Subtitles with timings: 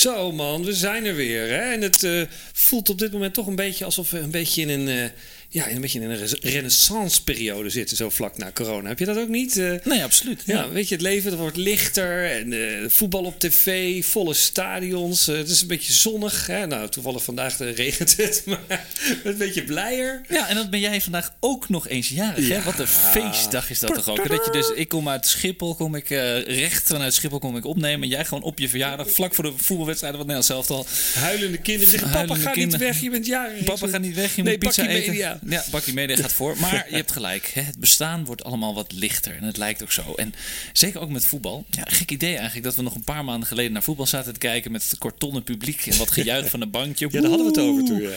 [0.00, 1.48] Zo man, we zijn er weer.
[1.48, 1.72] Hè?
[1.72, 2.22] En het eh,
[2.52, 5.04] voelt op dit moment toch een beetje alsof we een beetje in een, uh,
[5.52, 8.88] ja, een, beetje in een renaissance-periode zitten, zo vlak na corona.
[8.88, 9.56] Heb je dat ook niet?
[9.56, 10.42] Uh, nee, absoluut.
[10.46, 10.54] Ja.
[10.54, 10.68] ja.
[10.68, 15.26] weet je, het leven wordt lichter en voetbal op tv, volle stadions.
[15.26, 16.46] het is een beetje zonnig.
[16.46, 16.66] Hè?
[16.66, 18.86] Nou, toevallig vandaag regent het, maar
[19.24, 20.20] een beetje blijer.
[20.28, 22.48] Ja, en dan ben jij vandaag ook nog eens jarig.
[22.48, 22.54] Ja.
[22.54, 22.62] Hè?
[22.62, 24.28] Wat een feestdag is dat toch ook?
[24.28, 28.02] Dat je dus, ik kom uit Schiphol, kom ik recht vanuit Schiphol kom ik opnemen.
[28.02, 30.86] En jij gewoon op je verjaardag, vlak voor de voetbalwedstrijden van Nederland zelf al.
[31.14, 33.64] Huilende kinderen zeggen: Papa, ga niet weg, je bent jarig.
[33.64, 35.10] Papa, ga niet weg, je nee, moet pizza eten.
[35.10, 35.39] Media.
[35.46, 36.56] Ja, Bakkie Media gaat voor.
[36.60, 39.36] Maar je hebt gelijk, hè, het bestaan wordt allemaal wat lichter.
[39.36, 40.14] En het lijkt ook zo.
[40.14, 40.34] En
[40.72, 41.64] zeker ook met voetbal.
[41.70, 44.38] Ja, gek idee eigenlijk dat we nog een paar maanden geleden naar voetbal zaten te
[44.38, 47.08] kijken met het kortonnen publiek en wat gejuich van een bankje.
[47.10, 48.02] Ja, daar hadden we het over toen.
[48.02, 48.10] Ja,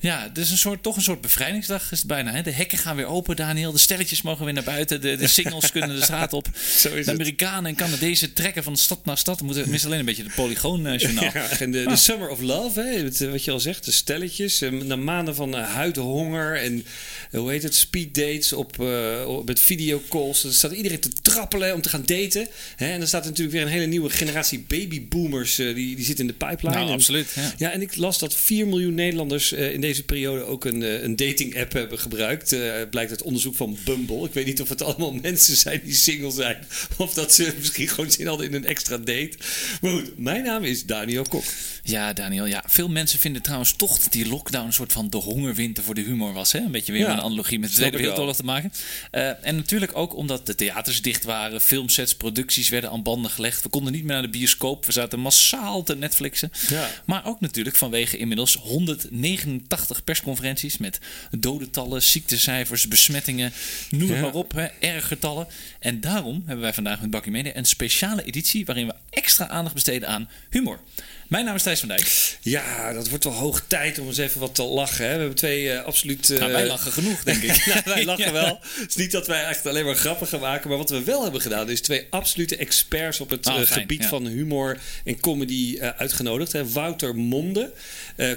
[0.00, 2.32] ja dus een soort, toch een soort bevrijdingsdag is het bijna.
[2.32, 2.42] Hè.
[2.42, 3.72] De hekken gaan weer open, Daniel.
[3.72, 5.00] De stelletjes mogen weer naar buiten.
[5.00, 6.48] De, de singles kunnen de straat op.
[6.82, 9.38] de Amerikanen en Canadezen trekken van stad naar stad.
[9.38, 11.24] We moeten mis alleen een beetje de polygoon-journaal.
[11.36, 11.96] Ja, en de, de, ah.
[11.96, 14.60] Summer of Love, hè, wat je al zegt, de stelletjes.
[14.60, 16.84] Eh, na maanden van uh, huidhonger en
[17.30, 20.44] uh, hoe heet het, speed dates op, uh, met videocalls.
[20.44, 22.48] Er staat iedereen te trappelen om te gaan daten.
[22.76, 22.92] Hè?
[22.92, 26.32] En er staat natuurlijk weer een hele nieuwe generatie babyboomers die, die zit in de
[26.32, 26.80] pipeline.
[26.80, 27.28] Nou, absoluut.
[27.34, 27.54] Ja.
[27.56, 27.70] ja.
[27.70, 31.72] en ik las dat 4 miljoen Nederlanders in deze periode ook een, een dating app
[31.72, 32.56] hebben gebruikt.
[32.90, 34.24] blijkt uit onderzoek van Bumble.
[34.24, 36.66] Ik weet niet of het allemaal mensen zijn die single zijn.
[36.96, 39.32] Of dat ze misschien gewoon zin hadden in een extra date.
[39.80, 41.44] Maar goed, mijn naam is Daniel Kok.
[41.82, 42.46] Ja, Daniel.
[42.46, 42.64] Ja.
[42.66, 46.00] Veel mensen vinden trouwens toch dat die lockdown een soort van de hongerwinter voor de
[46.00, 46.45] humor was.
[46.52, 46.58] Hè?
[46.58, 48.72] Een beetje weer een analogie met de Tweede Wereldoorlog te maken.
[49.12, 53.62] Uh, en natuurlijk ook omdat de theaters dicht waren, filmsets, producties werden aan banden gelegd.
[53.62, 54.86] We konden niet meer naar de bioscoop.
[54.86, 56.52] We zaten massaal te Netflixen.
[56.68, 56.90] Ja.
[57.04, 63.52] Maar ook natuurlijk vanwege inmiddels 189 persconferenties met dodentallen, ziektecijfers, besmettingen,
[63.90, 65.46] noem het maar op, hè, erg getallen.
[65.78, 69.74] En daarom hebben wij vandaag met Bakkie Media een speciale editie waarin we extra aandacht
[69.74, 70.80] besteden aan humor.
[71.28, 72.36] Mijn naam is Thijs van Dijk.
[72.40, 75.04] Ja, dat wordt wel hoog tijd om eens even wat te lachen.
[75.04, 75.12] Hè?
[75.12, 76.28] We hebben twee uh, absoluut...
[76.28, 76.38] Uh...
[76.38, 77.66] Nou, wij lachen genoeg, denk ik.
[77.66, 78.58] nou, wij lachen wel.
[78.62, 80.68] Het is niet dat wij echt alleen maar grappen gaan maken.
[80.68, 84.06] Maar wat we wel hebben gedaan, is twee absolute experts op het oh, uh, gebied
[84.06, 86.52] van humor en comedy uitgenodigd.
[86.52, 86.70] Hè?
[86.70, 87.72] Wouter Monde,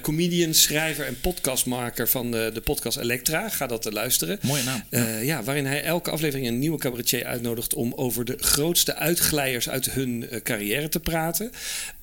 [0.02, 3.50] comedian, schrijver en podcastmaker van de, de podcast Elektra.
[3.50, 4.40] Ga dat luisteren.
[4.42, 4.84] Mooie naam.
[5.24, 9.92] ja, waarin hij elke aflevering een nieuwe cabaretier uitnodigt om over de grootste uitglijers uit
[9.92, 11.52] hun carrière te praten.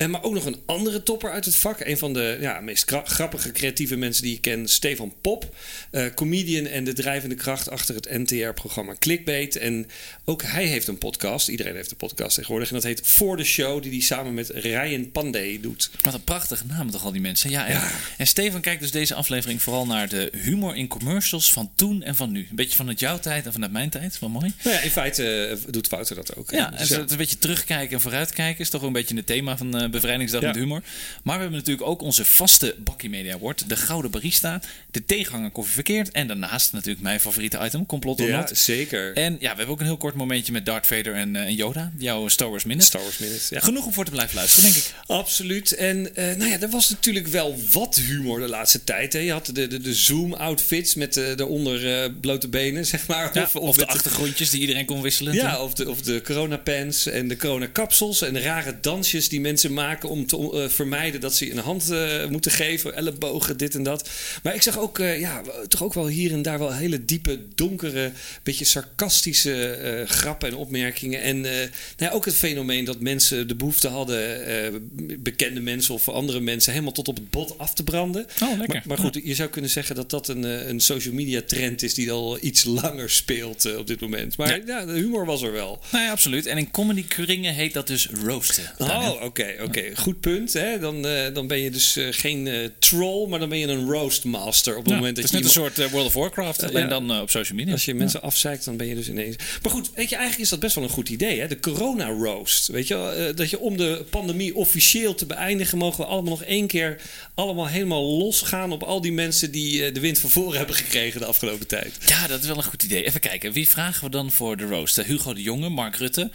[0.07, 1.79] maar ook nog een andere topper uit het vak.
[1.79, 5.55] Een van de ja, meest grappige, creatieve mensen die ik ken, Stefan Pop.
[5.91, 9.55] Uh, comedian en de drijvende kracht achter het NTR-programma Clickbait.
[9.55, 9.87] En
[10.25, 11.47] ook hij heeft een podcast.
[11.47, 12.67] Iedereen heeft een podcast tegenwoordig.
[12.67, 15.89] En dat heet Voor de Show, die hij samen met Ryan Pandey doet.
[16.01, 17.49] Wat een prachtige naam toch al die mensen.
[17.49, 17.81] Ja, en,
[18.17, 22.15] en Stefan kijkt dus deze aflevering vooral naar de humor in commercials van toen en
[22.15, 22.47] van nu.
[22.49, 24.19] Een beetje vanuit jouw tijd en vanuit mijn tijd.
[24.19, 24.53] Wel mooi.
[24.63, 26.51] Nou ja, in feite eh, doet Wouter dat ook.
[26.51, 29.83] Ja, dus en een beetje terugkijken en vooruitkijken is toch een beetje het thema van
[29.83, 30.66] uh, Bevrijdingsdag met humor.
[30.67, 34.61] Maar we hebben natuurlijk ook onze vaste Bakkie Media Award, de Gouden Barista,
[34.91, 39.13] de tegenhanger Koffie Verkeerd en daarnaast natuurlijk mijn favoriete item, Complot or Ja, zeker.
[39.15, 41.91] En ja, we hebben ook een heel kort momentje met Darth Vader en, uh, Yoda,
[41.97, 42.85] jouw Star Wars Minute.
[42.85, 43.59] Star Wars Minute, ja.
[43.59, 44.93] Genoeg om voor te blijven luisteren, denk ik.
[45.07, 45.71] Absoluut.
[45.71, 49.13] En uh, nou ja, er was natuurlijk wel wat humor de laatste tijd.
[49.13, 49.19] Hè.
[49.19, 53.31] Je had de, de, de Zoom-outfits met de, de onder blote benen, zeg maar.
[53.33, 55.33] Ja, of, of, de achtergrondjes die iedereen kon wisselen.
[55.33, 59.73] Ja, of de, of de corona-pants en de corona-kapsels en de rare dansjes die mensen
[59.73, 63.83] maken om te uh, vermijden dat ze een hand uh, moeten geven, ellebogen, dit en
[63.83, 64.09] dat.
[64.43, 67.39] Maar ik zag ook, uh, ja, toch ook wel hier en daar wel hele diepe,
[67.55, 68.11] donkere,
[68.43, 71.21] beetje sarcastische grappen en opmerkingen.
[71.21, 76.39] En nou ja, ook het fenomeen dat mensen de behoefte hadden, bekende mensen of andere
[76.39, 78.25] mensen, helemaal tot op het bot af te branden.
[78.43, 78.67] Oh, lekker.
[78.67, 81.93] Maar, maar goed, je zou kunnen zeggen dat dat een, een social media trend is
[81.93, 84.37] die al iets langer speelt op dit moment.
[84.37, 84.85] Maar ja.
[84.85, 85.79] de humor was er wel.
[85.91, 86.45] Nou ja, absoluut.
[86.45, 88.71] En in comedy kringen heet dat dus roosten.
[88.77, 89.83] Oh, oké, oké.
[89.95, 90.46] Goed punt.
[90.53, 90.79] Hè?
[90.79, 93.89] Dan, uh, dan ben je dus uh, geen uh, troll, maar dan ben je een
[93.89, 94.77] roastmaster.
[94.77, 97.21] Op het moment dat het is je net een soort World of Warcraft, alleen dan
[97.21, 97.73] op social media.
[97.73, 99.35] Als je mensen afzeikt, dan ben je dus ineens...
[99.63, 101.47] Maar goed, weet je, eigenlijk is dat best wel een goed idee, hè?
[101.47, 102.67] De corona-roast.
[102.67, 105.77] Weet je, dat je om de pandemie officieel te beëindigen...
[105.77, 107.01] mogen we allemaal nog één keer
[107.33, 108.71] allemaal helemaal losgaan...
[108.71, 111.97] op al die mensen die de wind van voren hebben gekregen de afgelopen tijd.
[112.05, 113.05] Ja, dat is wel een goed idee.
[113.05, 114.95] Even kijken, wie vragen we dan voor de roast?
[115.01, 116.31] Hugo de Jonge, Mark Rutte,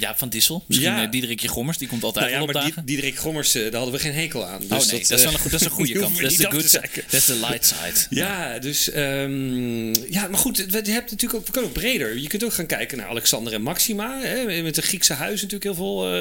[0.00, 1.06] Jaap van Dissel, misschien ja.
[1.06, 4.46] Diederikje Gommers, die komt altijd nou ja, maar Diederik Gommers, daar hadden we geen hekel
[4.46, 4.60] aan.
[4.60, 6.20] Dus oh nee, dat, dat, is wel een, dat is een goede kant.
[6.20, 6.88] Dat is de good side.
[6.92, 8.06] Dat is de light side.
[8.18, 12.18] Ja, dus um, ja, maar goed, je hebt natuurlijk ook, we kunnen ook breder.
[12.18, 14.20] Je kunt ook gaan kijken naar Alexander en Maxima.
[14.20, 16.16] Hè, met de Griekse huis natuurlijk heel veel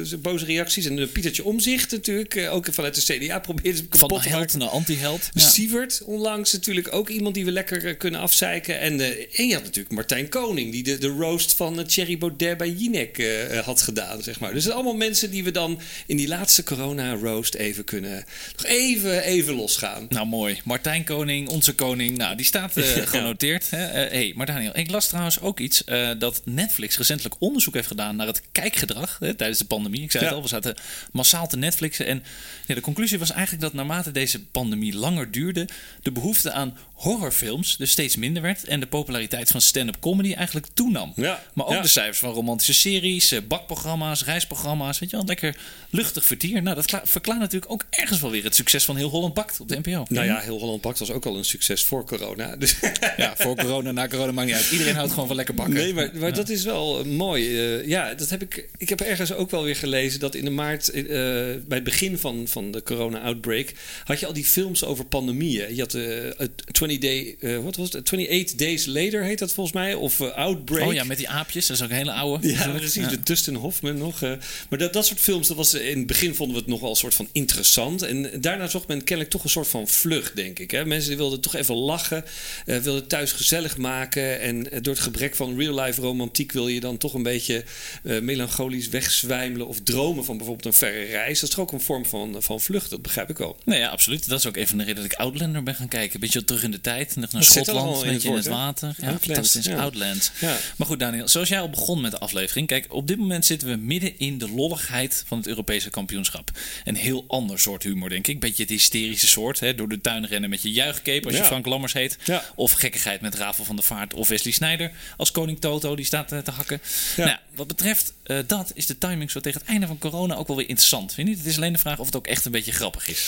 [0.00, 0.86] uh, boze reacties.
[0.86, 4.68] En Pietertje Omzicht natuurlijk, uh, ook vanuit de CDA probeert ze kapot Van held naar
[4.68, 5.28] anti-held.
[5.32, 5.48] Ja.
[5.48, 8.80] Sievert onlangs natuurlijk ook iemand die we lekker kunnen afzeiken.
[8.80, 12.70] En, en je had natuurlijk Martijn Koning, die de, de roast van Thierry Baudet bij
[12.70, 13.22] Jinek
[13.64, 14.48] had gedaan, zeg maar.
[14.48, 18.24] Dus het zijn allemaal mensen die we dan in die laatste corona-roast even kunnen...
[18.56, 20.06] nog even, even losgaan.
[20.08, 20.60] Nou, mooi.
[20.64, 23.70] Martijn Koning, onze koning, nou, die staat uh, genoteerd.
[23.70, 23.86] Hè?
[23.86, 25.84] hey, maar Daniel, ik las trouwens ook iets...
[26.18, 30.02] dat Netflix recentelijk onderzoek heeft gedaan naar het kijkgedrag hè, tijdens de pandemie.
[30.02, 30.74] Ik zei het al, we zaten
[31.12, 32.06] massaal te Netflixen.
[32.06, 32.22] En
[32.66, 35.68] ja, de conclusie was eigenlijk dat naarmate deze pandemie langer duurde...
[36.02, 40.66] de behoefte aan horrorfilms dus steeds minder werd en de populariteit van stand-up comedy eigenlijk
[40.74, 41.12] toenam.
[41.16, 45.56] Ja, maar ook de cijfers van romantische series, eh, bakprogramma's, reisprogramma's, weet je wel, lekker
[45.90, 46.62] luchtig vertier.
[46.62, 49.68] Nou, dat verklaart natuurlijk ook ergens wel weer het succes van Heel Holland Bakt op
[49.68, 50.04] de NPO.
[50.08, 52.56] Nou ja, Heel Holland Bakt was ook al een succes voor corona.
[52.56, 52.76] Dus
[53.16, 54.70] ja, voor corona, na corona maakt niet uit.
[54.70, 55.74] Iedereen houdt gewoon van lekker bakken.
[55.74, 57.48] Nee, maar, maar dat is wel eh, mooi.
[57.48, 58.68] Uh, ja, dat heb ik.
[58.76, 62.18] Ik heb ergens ook wel weer gelezen dat in de maart, uh, bij het begin
[62.18, 63.72] van, van de corona-outbreak,
[64.04, 65.74] had je al die films over pandemieën.
[65.74, 66.48] Je had uh,
[66.84, 68.02] 20 Day, wat was het?
[68.02, 69.94] 28 Days Later heet dat volgens mij.
[69.94, 70.86] Of Outbreak.
[70.86, 71.66] Oh ja, met die aapjes.
[71.66, 72.48] Dat is ook een hele oude.
[72.48, 73.04] Ja, precies.
[73.04, 73.08] Ja.
[73.08, 74.20] De Dustin Hoffman nog.
[74.20, 76.90] maar dat, dat soort films, dat was in het begin vonden we het nog wel
[76.90, 78.02] een soort van interessant.
[78.02, 80.70] En daarna zocht men kennelijk toch een soort van vlucht, denk ik.
[80.70, 80.84] Hè?
[80.84, 82.24] Mensen wilden toch even lachen,
[82.64, 84.40] wilden thuis gezellig maken.
[84.40, 87.64] En door het gebrek van real-life romantiek wil je dan toch een beetje
[88.02, 91.40] melancholisch wegzwijmelen of dromen van bijvoorbeeld een verre reis.
[91.40, 93.56] Dat is toch ook een vorm van, van vlucht, dat begrijp ik wel.
[93.64, 94.28] Nee, ja, absoluut.
[94.28, 96.14] Dat is ook even de reden dat ik Outlander ben gaan kijken.
[96.14, 98.34] Een beetje terug in de tijd, nog naar dat Schotland, een beetje in het, in
[98.34, 98.94] het water.
[98.98, 99.64] Ja, fantastisch.
[99.64, 99.76] Ja.
[99.76, 100.32] Outland.
[100.40, 100.56] Ja.
[100.76, 102.66] Maar goed, Daniel, zoals jij al begon met de aflevering.
[102.66, 106.50] Kijk, op dit moment zitten we midden in de lolligheid van het Europese kampioenschap.
[106.84, 108.40] Een heel ander soort humor, denk ik.
[108.40, 109.60] Beetje het hysterische soort.
[109.60, 109.74] Hè?
[109.74, 112.18] Door de tuin rennen met je juichcape als je Frank Lammers heet.
[112.24, 112.44] Ja.
[112.54, 115.96] Of gekkigheid met Ravel van der Vaart of Wesley Snijder als koning Toto.
[115.96, 116.80] Die staat uh, te hakken.
[117.16, 120.46] Nou, wat betreft uh, dat is de timing zo tegen het einde van corona ook
[120.46, 121.14] wel weer interessant.
[121.14, 121.42] Vind je niet?
[121.42, 123.22] Het is alleen de vraag of het ook echt een beetje grappig is.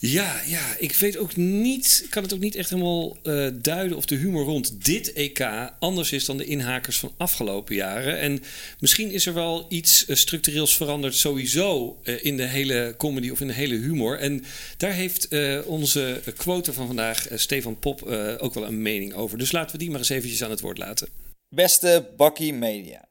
[0.00, 4.06] Ja, ja, ik weet ook niet, kan het ook niet echt helemaal uh, duiden of
[4.06, 5.40] de humor rond dit EK
[5.78, 8.18] anders is dan de inhakers van afgelopen jaren.
[8.18, 8.42] En
[8.80, 13.40] misschien is er wel iets uh, structureels veranderd sowieso uh, in de hele comedy of
[13.40, 14.18] in de hele humor.
[14.18, 14.44] En
[14.76, 15.28] daar heeft
[15.64, 18.02] onze quote van vandaag, Stefan Pop,
[18.38, 19.38] ook wel een mening over.
[19.38, 21.08] Dus laten we die maar eens eventjes aan het woord laten.
[21.48, 23.08] Beste Bakkie Media.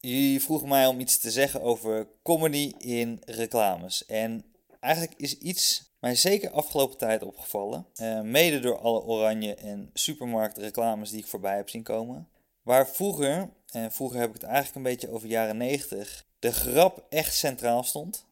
[0.00, 4.06] Jullie vroegen mij om iets te zeggen over comedy in reclames.
[4.06, 4.44] En
[4.80, 7.86] eigenlijk is iets mij zeker afgelopen tijd opgevallen.
[8.00, 12.28] Uh, mede door alle oranje en supermarktreclames die ik voorbij heb zien komen.
[12.62, 17.06] Waar vroeger, en vroeger heb ik het eigenlijk een beetje over jaren 90, de grap
[17.08, 18.26] echt centraal stond.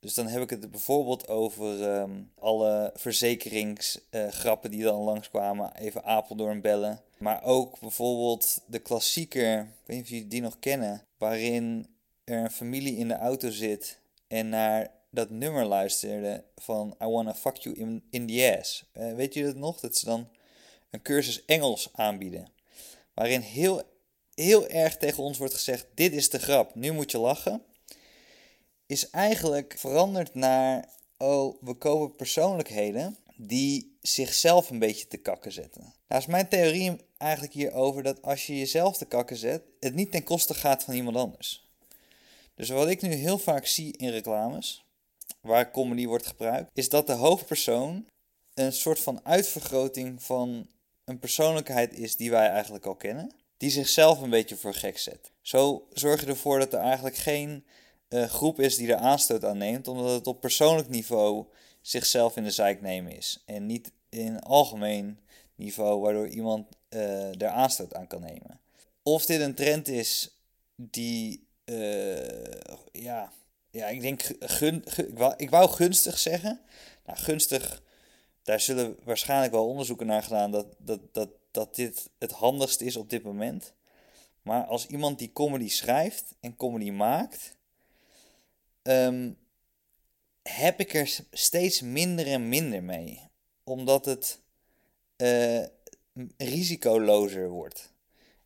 [0.00, 5.76] Dus dan heb ik het bijvoorbeeld over um, alle verzekeringsgrappen uh, die dan langskwamen.
[5.76, 7.00] Even Apeldoorn bellen.
[7.18, 11.02] Maar ook bijvoorbeeld de klassieker, ik weet niet of jullie die nog kennen.
[11.18, 11.86] Waarin
[12.24, 13.98] er een familie in de auto zit
[14.28, 18.84] en naar dat nummer luisterde van I Wanna Fuck You in, in the Ass.
[18.94, 19.80] Uh, weet je dat nog?
[19.80, 20.28] Dat ze dan
[20.90, 22.52] een cursus Engels aanbieden.
[23.14, 23.82] Waarin heel,
[24.34, 27.62] heel erg tegen ons wordt gezegd: Dit is de grap, nu moet je lachen.
[28.86, 35.94] Is eigenlijk veranderd naar: Oh, we kopen persoonlijkheden die zichzelf een beetje te kakken zetten.
[36.08, 40.12] Nou is mijn theorie eigenlijk hierover dat als je jezelf te kakken zet, het niet
[40.12, 41.68] ten koste gaat van iemand anders.
[42.54, 44.85] Dus wat ik nu heel vaak zie in reclames,
[45.46, 48.06] waar comedy wordt gebruikt, is dat de hoofdpersoon
[48.54, 50.66] een soort van uitvergroting van
[51.04, 55.32] een persoonlijkheid is die wij eigenlijk al kennen, die zichzelf een beetje voor gek zet.
[55.40, 57.64] Zo zorg je ervoor dat er eigenlijk geen
[58.08, 61.46] uh, groep is die er aanstoot aan neemt, omdat het op persoonlijk niveau
[61.80, 63.42] zichzelf in de zijk nemen is.
[63.46, 65.18] En niet in algemeen
[65.54, 68.60] niveau, waardoor iemand uh, er aanstoot aan kan nemen.
[69.02, 70.40] Of dit een trend is
[70.76, 72.16] die, uh,
[72.92, 73.32] ja,
[73.76, 74.84] ja, ik denk, gun,
[75.36, 76.60] ik, wou, gunstig zeggen.
[77.06, 77.82] Nou, gunstig,
[78.42, 82.96] daar zullen waarschijnlijk wel onderzoeken naar gedaan dat, dat, dat, dat dit het handigst is
[82.96, 83.72] op dit moment.
[84.42, 87.56] Maar als iemand die comedy schrijft en comedy maakt,
[88.82, 89.30] ehm,
[90.42, 93.28] heb ik er steeds minder en minder mee.
[93.64, 94.40] Omdat het
[95.16, 95.64] uh,
[96.36, 97.92] risicolozer wordt.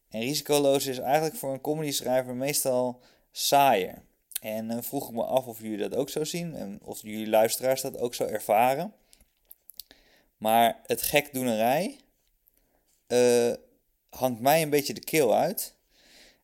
[0.08, 3.00] En risicolozer is eigenlijk voor een comedy schrijver meestal
[3.32, 4.02] saaier.
[4.40, 7.28] En dan vroeg ik me af of jullie dat ook zo zien en of jullie
[7.28, 8.92] luisteraars dat ook zo ervaren.
[10.37, 11.97] Maar het gekdoenerij
[13.09, 13.52] uh,
[14.09, 15.75] hangt mij een beetje de keel uit.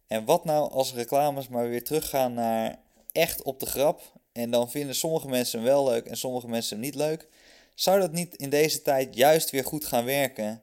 [0.07, 2.79] En wat nou als reclames maar weer teruggaan naar
[3.13, 4.13] echt op de grap.
[4.33, 7.29] En dan vinden sommige mensen hem wel leuk en sommige mensen hem niet leuk.
[7.75, 10.63] Zou dat niet in deze tijd juist weer goed gaan werken?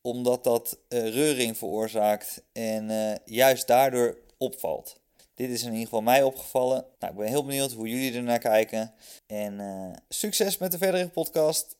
[0.00, 5.00] Omdat dat uh, reuring veroorzaakt en uh, juist daardoor opvalt.
[5.34, 6.84] Dit is in ieder geval mij opgevallen.
[6.98, 8.92] Nou, ik ben heel benieuwd hoe jullie er naar kijken.
[9.26, 11.76] En uh, succes met de verdere podcast.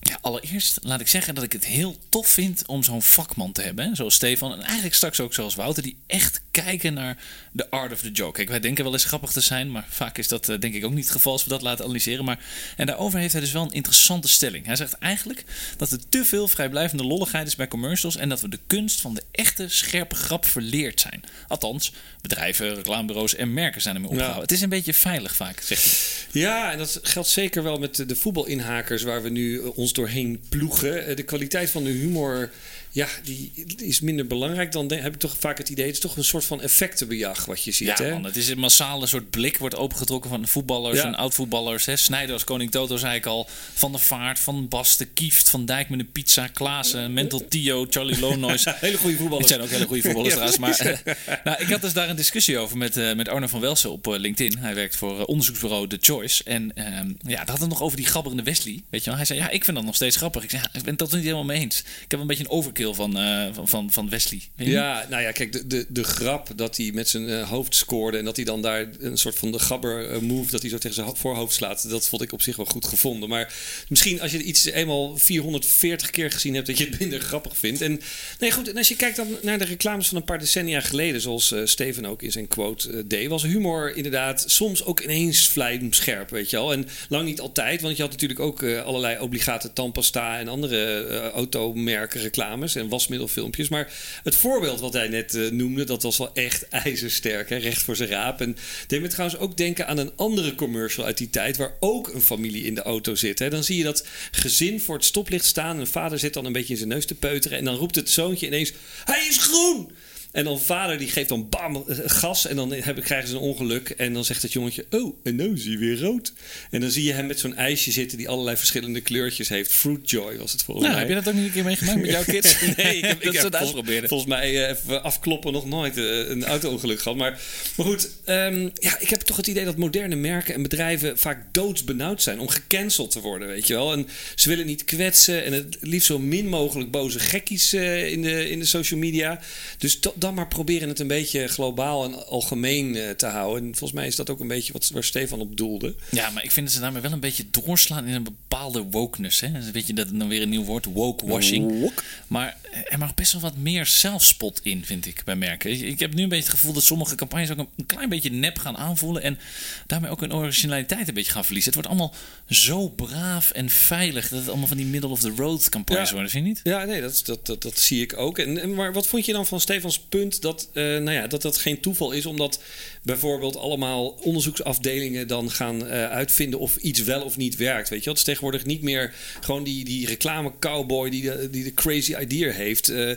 [0.00, 3.62] Ja, allereerst laat ik zeggen dat ik het heel tof vind om zo'n vakman te
[3.62, 4.52] hebben, zoals Stefan.
[4.52, 7.16] En eigenlijk straks ook zoals Wouter, die echt kijken naar
[7.52, 8.32] de art of the joke.
[8.32, 10.92] Kijk, wij denken wel eens grappig te zijn, maar vaak is dat denk ik ook
[10.92, 12.24] niet het geval als we dat laten analyseren.
[12.24, 12.38] Maar,
[12.76, 14.66] en daarover heeft hij dus wel een interessante stelling.
[14.66, 15.44] Hij zegt eigenlijk
[15.76, 19.14] dat er te veel vrijblijvende lolligheid is bij commercials en dat we de kunst van
[19.14, 21.22] de echte scherpe grap verleerd zijn.
[21.48, 24.42] Althans, bedrijven, reclamebureaus en merken zijn ermee opgehouden.
[24.42, 26.40] Het is een beetje veilig vaak, zegt hij.
[26.40, 31.16] Ja, en dat geldt zeker wel met de voetbalinhakers waar we nu ons doorheen ploegen.
[31.16, 32.50] De kwaliteit van de humor
[32.90, 34.72] ja, die is minder belangrijk.
[34.72, 37.64] Dan heb ik toch vaak het idee, het is toch een soort van effectenbejag wat
[37.64, 37.86] je ziet.
[37.86, 38.10] Ja, hè?
[38.10, 41.88] Man, het is een massale soort blik wordt opengetrokken van voetballers en oud-voetballers.
[41.94, 43.48] Snijder als koning Toto, zei ik al.
[43.74, 48.20] Van de Vaart, Van Basten, Kieft, Van Dijk met een pizza, Klaassen, Mental Tio, Charlie
[48.20, 48.64] Lonois.
[48.80, 49.50] hele goede voetballers.
[49.50, 50.58] Het zijn ook hele goede voetballers trouwens.
[50.58, 51.14] Maar uh,
[51.44, 54.06] nou, ik had dus daar een discussie over met, uh, met Arno van Welsen op
[54.06, 54.58] uh, LinkedIn.
[54.58, 56.44] Hij werkt voor onderzoeksbureau The Choice.
[56.44, 58.82] En ehm, ja, dat had het nog over die grabberende Wesley.
[58.90, 59.16] Weet je wel?
[59.16, 60.42] Hij zei, ja, ik vind dat nog steeds grappig.
[60.42, 61.78] Ik zei, ja, ik ben het tot niet helemaal mee eens.
[61.78, 62.50] Ik heb een beetje een
[62.86, 63.16] overkill van
[63.54, 64.40] van, van, van Wesley.
[64.56, 68.18] Ja, nou ja, kijk, de, de, de grap dat hij met zijn uh, hoofd scoorde
[68.18, 70.78] en dat hij dan daar een soort van de gabber uh, move, dat hij zo
[70.78, 73.28] tegen zijn voorhoofd slaat, dat vond ik op zich wel goed gevonden.
[73.28, 73.54] Maar
[73.88, 77.80] misschien als je iets eenmaal 440 keer gezien hebt, dat je het minder grappig vindt.
[77.80, 78.00] En
[78.38, 81.20] nee, goed, en als je kijkt dan naar de reclames van een paar decennia geleden,
[81.20, 86.50] zoals Steven ook in zijn quote deed, was humor inderdaad soms ook ineens vlijmscherp, weet
[86.50, 86.72] je wel.
[86.72, 92.20] En lang niet altijd, want je had natuurlijk ook allerlei obligate tandpasta en andere automerken
[92.20, 96.68] reclames en wasmiddelfilms maar het voorbeeld wat hij net uh, noemde, dat was wel echt
[96.84, 97.48] ijzersterk.
[97.48, 97.56] Hè?
[97.56, 98.40] Recht voor zijn raap.
[98.40, 98.56] En
[98.86, 101.56] deed me trouwens ook denken aan een andere commercial uit die tijd...
[101.56, 103.38] waar ook een familie in de auto zit.
[103.38, 103.50] Hè?
[103.50, 105.78] Dan zie je dat gezin voor het stoplicht staan.
[105.78, 107.58] Een vader zit dan een beetje in zijn neus te peuteren.
[107.58, 108.72] En dan roept het zoontje ineens...
[109.04, 109.90] Hij is groen!
[110.32, 113.90] En dan vader die geeft dan bam gas en dan hebben, krijgen ze een ongeluk.
[113.90, 116.32] En dan zegt het jongetje, oh, en nu zie je weer rood.
[116.70, 119.72] En dan zie je hem met zo'n ijsje zitten die allerlei verschillende kleurtjes heeft.
[119.72, 121.06] Fruit Joy was het volgens nou, mij.
[121.06, 122.60] Heb je dat ook niet een keer meegemaakt met jouw kids?
[122.76, 126.44] nee, ik heb, ik heb vol, volgens mij uh, even afkloppen nog nooit uh, een
[126.44, 127.18] auto-ongeluk gehad.
[127.18, 127.40] Maar,
[127.76, 131.44] maar goed, um, ja, ik heb toch het idee dat moderne merken en bedrijven vaak
[131.52, 133.92] doodsbenauwd zijn om gecanceld te worden, weet je wel.
[133.92, 138.22] En ze willen niet kwetsen en het liefst zo min mogelijk boze gekkies uh, in,
[138.22, 139.40] de, in de social media.
[139.78, 143.64] Dus dat dan maar proberen het een beetje globaal en algemeen uh, te houden.
[143.64, 145.94] En volgens mij is dat ook een beetje wat, waar Stefan op doelde.
[146.10, 149.40] Ja, maar ik vind dat ze daarmee wel een beetje doorslaan in een bepaalde wokeness.
[149.40, 149.50] Hè?
[149.72, 151.80] Weet je dat dan weer een nieuw woord, woke washing.
[151.80, 152.02] Woke.
[152.26, 152.56] Maar
[152.88, 155.86] er mag best wel wat meer zelfspot in, vind ik, bij merken.
[155.86, 158.58] Ik heb nu een beetje het gevoel dat sommige campagnes ook een klein beetje nep
[158.58, 159.22] gaan aanvoelen.
[159.22, 159.38] En
[159.86, 161.72] daarmee ook hun originaliteit een beetje gaan verliezen.
[161.72, 162.14] Het wordt allemaal
[162.48, 166.14] zo braaf en veilig dat het allemaal van die middle of the road campagnes ja.
[166.14, 166.60] worden, vind je niet?
[166.62, 168.38] Ja, nee, dat, dat, dat, dat zie ik ook.
[168.38, 171.56] En, maar wat vond je dan van Stefans punt dat, uh, nou ja, dat dat
[171.56, 172.60] geen toeval is, omdat
[173.08, 177.88] bijvoorbeeld allemaal onderzoeksafdelingen dan gaan uh, uitvinden of iets wel of niet werkt.
[177.88, 181.64] Weet je, het is tegenwoordig niet meer gewoon die, die reclame cowboy die de, die
[181.64, 182.90] de crazy idea heeft.
[182.90, 183.14] Uh,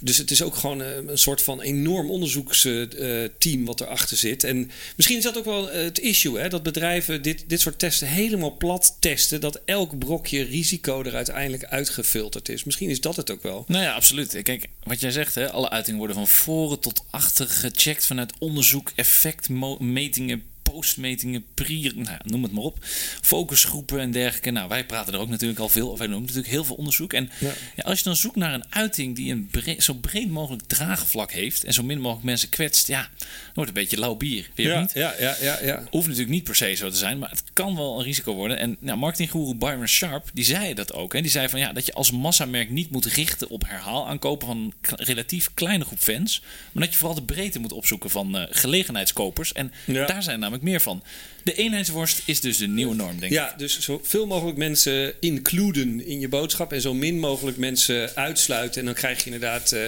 [0.00, 4.44] dus het is ook gewoon een soort van enorm onderzoeksteam wat erachter zit.
[4.44, 8.08] En misschien is dat ook wel het issue, hè, dat bedrijven dit, dit soort testen
[8.08, 12.64] helemaal plat testen, dat elk brokje risico er uiteindelijk uitgefilterd is.
[12.64, 13.64] Misschien is dat het ook wel.
[13.66, 14.42] Nou ja, absoluut.
[14.42, 18.92] Kijk, wat jij zegt, hè, alle uitingen worden van voren tot achter gecheckt vanuit onderzoek,
[19.34, 20.42] correct mating
[20.74, 22.78] postmetingen, pre, nou, noem het maar op,
[23.20, 24.50] focusgroepen en dergelijke.
[24.50, 25.98] Nou, wij praten er ook natuurlijk al veel over.
[25.98, 27.12] Wij doen natuurlijk heel veel onderzoek.
[27.12, 27.52] En ja.
[27.76, 31.32] Ja, als je dan zoekt naar een uiting die een breed, zo breed mogelijk draagvlak
[31.32, 34.50] heeft en zo min mogelijk mensen kwetst, ja, dan wordt een beetje lauw bier.
[34.54, 34.92] Ja, niet?
[34.94, 35.84] Ja, ja, ja, ja.
[35.90, 38.58] Hoeft natuurlijk niet per se zo te zijn, maar het kan wel een risico worden.
[38.58, 41.12] En nou, marketinggoeroe Byron Sharp, die zei dat ook.
[41.12, 41.20] Hè?
[41.20, 44.56] Die zei van ja, dat je als massamerk niet moet richten op herhaal aankopen van
[44.56, 48.42] een relatief kleine groep fans, maar dat je vooral de breedte moet opzoeken van uh,
[48.50, 49.52] gelegenheidskopers.
[49.52, 51.02] En daar zijn namelijk meer van.
[51.44, 53.50] De eenheidsworst is dus de nieuwe norm, denk ja, ik.
[53.50, 58.80] Ja, dus zoveel mogelijk mensen includen in je boodschap en zo min mogelijk mensen uitsluiten.
[58.80, 59.80] En dan krijg je inderdaad, uh,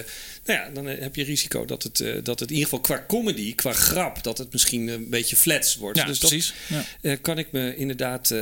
[0.45, 3.05] nou ja, dan heb je risico dat het, uh, dat het in ieder geval qua
[3.07, 5.97] comedy, qua grap, dat het misschien een beetje flats wordt.
[5.97, 6.53] Ja, dus precies.
[6.67, 7.09] dat ja.
[7.11, 8.33] uh, kan ik me inderdaad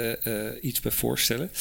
[0.61, 1.51] iets bij voorstellen.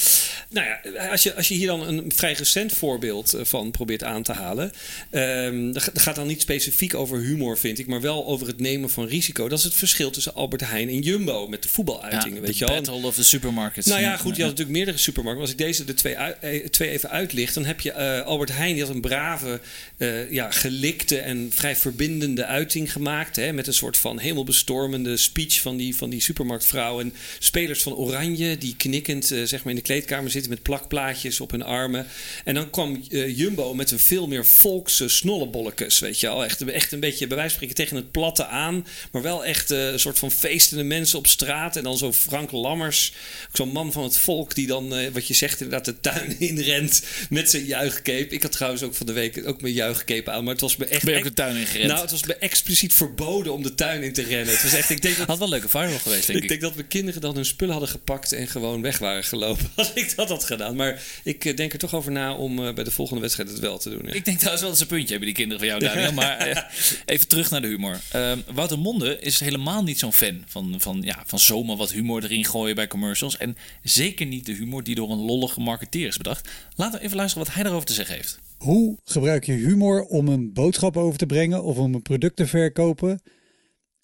[0.49, 4.23] Nou ja, als je, als je hier dan een vrij recent voorbeeld van probeert aan
[4.23, 4.73] te halen,
[5.11, 8.91] um, dat gaat dan niet specifiek over humor, vind ik, maar wel over het nemen
[8.91, 9.49] van risico.
[9.49, 12.67] Dat is het verschil tussen Albert Heijn en Jumbo met de voetbaluitingen, ja, weet je
[12.67, 12.75] wel.
[12.75, 13.87] Battle of the supermarkets.
[13.87, 15.43] Nou ja, goed, je had natuurlijk meerdere supermarkten.
[15.43, 18.75] Als ik deze de twee, uit, twee even uitlicht, dan heb je uh, Albert Heijn,
[18.75, 19.61] die had een brave,
[19.97, 23.37] uh, ja, gelikte en vrij verbindende uiting gemaakt.
[23.37, 27.01] Hè, met een soort van hemelbestormende speech van die, van die supermarktvrouw.
[27.01, 31.41] En spelers van Oranje, die knikkend uh, zeg maar in de kleedkamer zitten met plakplaatjes
[31.41, 32.07] op hun armen.
[32.45, 36.45] En dan kwam Jumbo met een veel meer volkse snollebollekes, weet je wel.
[36.45, 38.87] Echt, echt een beetje, bij wijze van spreken, tegen het platte aan.
[39.11, 41.77] Maar wel echt een soort van feestende mensen op straat.
[41.77, 43.13] En dan zo Frank Lammers,
[43.53, 47.03] zo'n man van het volk, die dan, uh, wat je zegt, inderdaad de tuin inrent
[47.31, 48.29] met zijn juichcape.
[48.29, 50.45] Ik had trouwens ook van de week ook mijn juichcape strepen aan.
[50.45, 51.05] Maar het was me echt...
[51.05, 51.89] Ben je ook de tuin in gerend?
[51.89, 54.55] Nou, het was me expliciet verboden om de tuin in te rennen.
[54.55, 54.91] Het was echt...
[54.91, 56.43] Ik denk dat, had wel een leuke viral geweest, denk ik.
[56.43, 59.71] Ik denk dat mijn kinderen dan hun spullen hadden gepakt en gewoon weg waren gelopen.
[59.77, 60.77] Als ik dat had gedaan.
[60.77, 63.59] Maar ik eh, denk er toch over na om eh, bij de volgende wedstrijd het
[63.59, 64.09] wel te doen.
[64.09, 66.13] Ik denk trouwens wel dat ze een puntje hebben, die kinderen van jou, Daniel.
[66.25, 66.63] Maar eh,
[67.05, 68.01] even terug naar de humor.
[68.17, 72.25] Uh, Wouter Monde is helemaal niet zo'n fan van, van, ja, van zomaar wat humor
[72.25, 73.37] erin gooien bij commercials.
[73.37, 76.49] En zeker niet de humor die door een lollige marketeer is bedacht.
[76.77, 78.39] Laten we even luisteren wat hij daarover te zeggen heeft.
[78.59, 82.47] Hoe gebruik je humor om een boodschap over te brengen of om een product te
[82.47, 83.23] verkopen?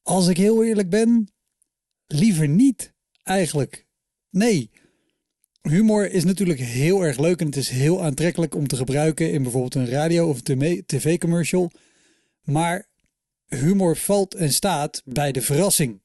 [0.03, 1.33] Als ik heel eerlijk ben,
[2.07, 3.87] liever niet eigenlijk.
[4.31, 4.71] Nee.
[5.62, 9.43] Humor is natuurlijk heel erg leuk en het is heel aantrekkelijk om te gebruiken in
[9.43, 10.41] bijvoorbeeld een radio of
[10.87, 11.71] tv-commercial.
[12.43, 12.89] Maar
[13.47, 16.00] humor valt en staat bij de verrassing.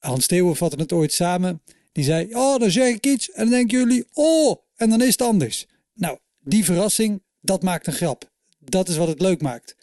[0.00, 1.62] Hans Steeuwen vatte het ooit samen.
[1.92, 5.10] Die zei: Oh, dan zeg ik iets en dan denken jullie: Oh, en dan is
[5.10, 5.66] het anders.
[5.94, 8.30] Nou, die verrassing, dat maakt een grap.
[8.58, 9.76] Dat is wat het leuk maakt.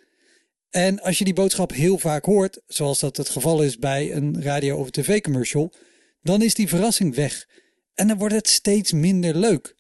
[0.69, 4.41] En als je die boodschap heel vaak hoort, zoals dat het geval is bij een
[4.41, 5.73] radio- of tv-commercial,
[6.21, 7.47] dan is die verrassing weg.
[7.93, 9.75] En dan wordt het steeds minder leuk.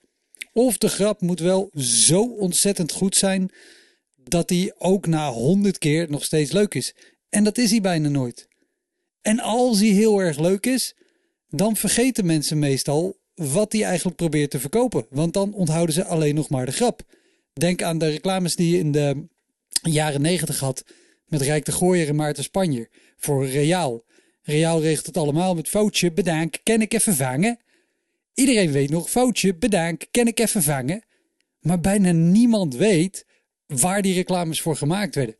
[0.53, 3.51] Of de grap moet wel zo ontzettend goed zijn
[4.15, 6.95] dat die ook na honderd keer nog steeds leuk is.
[7.29, 8.47] En dat is hij bijna nooit.
[9.27, 10.95] En als hij heel erg leuk is,
[11.49, 15.05] dan vergeten mensen meestal wat hij eigenlijk probeert te verkopen.
[15.09, 17.01] Want dan onthouden ze alleen nog maar de grap.
[17.53, 19.27] Denk aan de reclames die je in de
[19.81, 20.83] jaren negentig had
[21.25, 24.03] met Rijk de Gooier en Maarten Spanjer voor Reaal.
[24.41, 27.59] Reaal regelt het allemaal met foutje, bedank, ken ik even vangen.
[28.33, 31.03] Iedereen weet nog, foutje, bedank, ken ik even vangen.
[31.59, 33.25] Maar bijna niemand weet
[33.65, 35.37] waar die reclames voor gemaakt werden.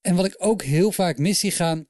[0.00, 1.86] En wat ik ook heel vaak mis zie gaan,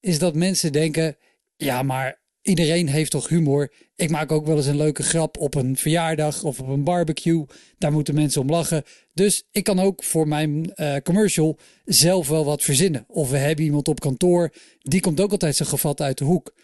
[0.00, 1.16] is dat mensen denken:
[1.56, 3.72] ja, maar iedereen heeft toch humor?
[3.96, 7.44] Ik maak ook wel eens een leuke grap op een verjaardag of op een barbecue.
[7.78, 8.84] Daar moeten mensen om lachen.
[9.12, 13.04] Dus ik kan ook voor mijn uh, commercial zelf wel wat verzinnen.
[13.08, 16.54] Of we hebben iemand op kantoor, die komt ook altijd zo gevat uit de hoek.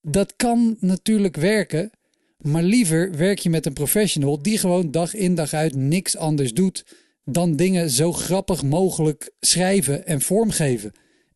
[0.00, 1.90] Dat kan natuurlijk werken,
[2.36, 6.54] maar liever werk je met een professional die gewoon dag in dag uit niks anders
[6.54, 6.84] doet
[7.24, 10.92] dan dingen zo grappig mogelijk schrijven en vormgeven.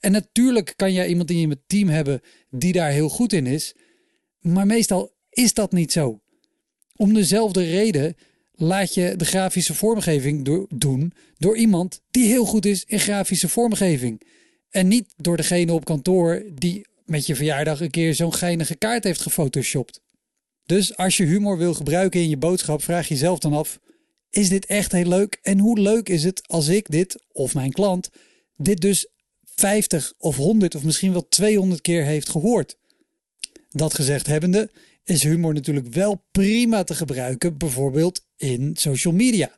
[0.07, 3.75] En natuurlijk kan jij iemand in je team hebben die daar heel goed in is,
[4.41, 6.21] maar meestal is dat niet zo.
[6.97, 8.15] Om dezelfde reden
[8.53, 14.23] laat je de grafische vormgeving doen door iemand die heel goed is in grafische vormgeving.
[14.71, 19.05] En niet door degene op kantoor die met je verjaardag een keer zo'n geinige kaart
[19.05, 20.01] heeft gefotoshopt.
[20.67, 23.81] Dus als je humor wil gebruiken in je boodschap, vraag jezelf dan af:
[24.31, 25.39] is dit echt heel leuk?
[25.43, 28.11] En hoe leuk is het als ik dit, of mijn klant,
[28.57, 29.09] dit dus
[29.61, 32.77] 50 of 100 of misschien wel 200 keer heeft gehoord?
[33.71, 34.71] Dat gezegd hebbende,
[35.05, 39.51] is humor natuurlijk wel prima te gebruiken, bijvoorbeeld in social media.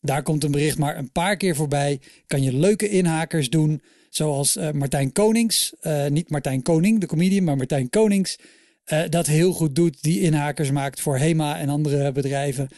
[0.00, 2.00] Daar komt een bericht maar een paar keer voorbij.
[2.26, 5.74] Kan je leuke inhakers doen, zoals uh, Martijn Konings.
[5.82, 8.38] Uh, niet Martijn Koning, de comedian, maar Martijn Konings.
[8.92, 12.68] Uh, dat heel goed doet, die inhakers maakt voor HEMA en andere bedrijven.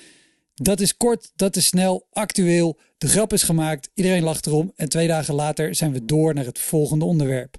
[0.62, 2.79] Dat is kort, dat is snel, actueel.
[2.99, 4.73] De grap is gemaakt, iedereen lacht erom.
[4.77, 7.57] En twee dagen later zijn we door naar het volgende onderwerp.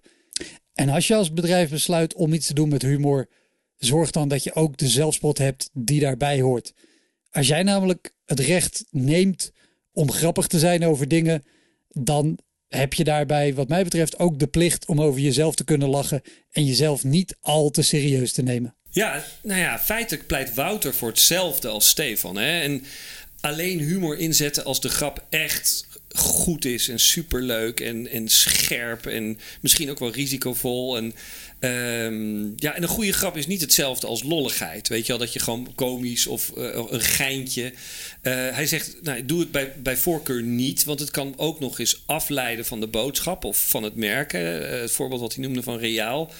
[0.74, 3.30] En als je als bedrijf besluit om iets te doen met humor,
[3.78, 6.74] zorg dan dat je ook de zelfspot hebt die daarbij hoort.
[7.32, 9.52] Als jij namelijk het recht neemt
[9.92, 11.44] om grappig te zijn over dingen,
[11.88, 15.90] dan heb je daarbij, wat mij betreft, ook de plicht om over jezelf te kunnen
[15.90, 18.77] lachen en jezelf niet al te serieus te nemen.
[18.98, 22.38] Ja, nou ja, feitelijk pleit Wouter voor hetzelfde als Stefan.
[22.38, 22.60] Hè?
[22.60, 22.84] En
[23.42, 29.40] alleen humor inzetten als de grap echt goed is en superleuk en, en scherp en
[29.62, 30.98] misschien ook wel risicovol.
[30.98, 31.14] En,
[31.60, 34.88] um, ja, en een goede grap is niet hetzelfde als lolligheid.
[34.88, 37.64] Weet je wel, dat je gewoon komisch of uh, een geintje.
[37.64, 37.74] Uh,
[38.34, 42.04] hij zegt, nou, doe het bij, bij voorkeur niet, want het kan ook nog eens
[42.06, 44.62] afleiden van de boodschap of van het merken.
[44.62, 46.32] Uh, het voorbeeld wat hij noemde van Reaal.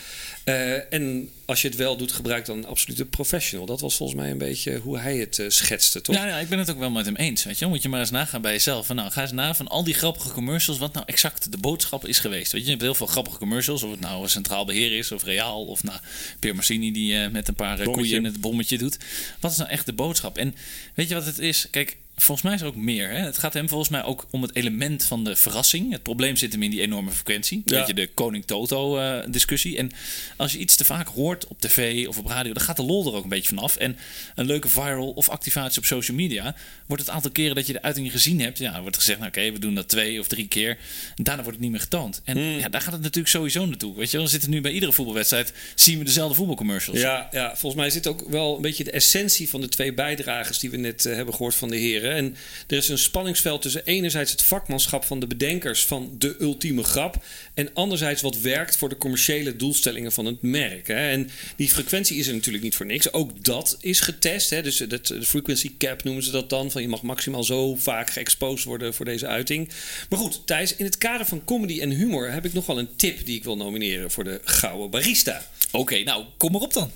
[0.48, 3.66] Uh, en als je het wel doet, gebruik dan een absolute professional.
[3.66, 6.16] Dat was volgens mij een beetje hoe hij het uh, schetste, toch?
[6.16, 7.44] Ja, ja, ik ben het ook wel met hem eens.
[7.44, 7.66] Weet je?
[7.66, 8.86] Moet je maar eens nagaan bij jezelf.
[8.86, 12.06] Van, nou, ga eens na van al die grappige commercials, wat nou exact de boodschap
[12.06, 12.52] is geweest.
[12.52, 15.12] Weet je, je hebt heel veel grappige commercials, of het nou een centraal beheer is
[15.12, 16.00] of reaal, of nou,
[16.40, 18.98] Pierre Marcini die uh, met een paar koeien in het bommetje doet.
[19.40, 20.38] Wat is nou echt de boodschap?
[20.38, 20.56] En
[20.94, 21.68] weet je wat het is?
[21.72, 23.10] Kijk, Volgens mij is er ook meer.
[23.10, 23.18] Hè?
[23.18, 25.92] Het gaat hem volgens mij ook om het element van de verrassing.
[25.92, 27.62] Het probleem zit hem in die enorme frequentie.
[27.66, 27.78] Ja.
[27.78, 29.78] Weet je, de Koning Toto uh, discussie.
[29.78, 29.92] En
[30.36, 33.08] als je iets te vaak hoort op tv of op radio, dan gaat de lol
[33.08, 33.76] er ook een beetje vanaf.
[33.76, 33.98] En
[34.36, 37.82] een leuke viral of activatie op social media, wordt het aantal keren dat je de
[37.82, 40.78] uiting gezien hebt, ja, wordt gezegd, nou oké, we doen dat twee of drie keer.
[41.16, 42.22] En daarna wordt het niet meer getoond.
[42.24, 42.60] En hmm.
[42.60, 43.96] ja, daar gaat het natuurlijk sowieso naartoe.
[43.96, 47.00] Weet je, we zitten nu bij iedere voetbalwedstrijd, zien we dezelfde voetbalcommercials.
[47.00, 50.60] Ja, ja, volgens mij zit ook wel een beetje de essentie van de twee bijdragers
[50.60, 52.36] die we net uh, hebben gehoord van de heren En
[52.68, 57.24] er is een spanningsveld tussen enerzijds het vakmanschap van de bedenkers van de ultieme grap.
[57.54, 60.88] En anderzijds wat werkt voor de commerciële doelstellingen van het merk.
[60.88, 61.10] Hè.
[61.10, 63.14] En die frequentie is er natuurlijk niet voor niks.
[63.14, 64.50] Ook dat is getest.
[64.50, 64.62] Hè.
[64.62, 66.72] Dus dat, de frequency cap noemen ze dat dan.
[66.72, 69.70] Van je mag maximaal zo vaak geëxposed worden voor deze uiting.
[70.10, 72.96] Maar goed, Thijs, in het kader van comedy en humor heb ik nog wel een
[72.96, 75.46] tip die ik wil nomineren voor de Gouden Barista.
[75.72, 76.92] Oké, nou, kom maar op dan.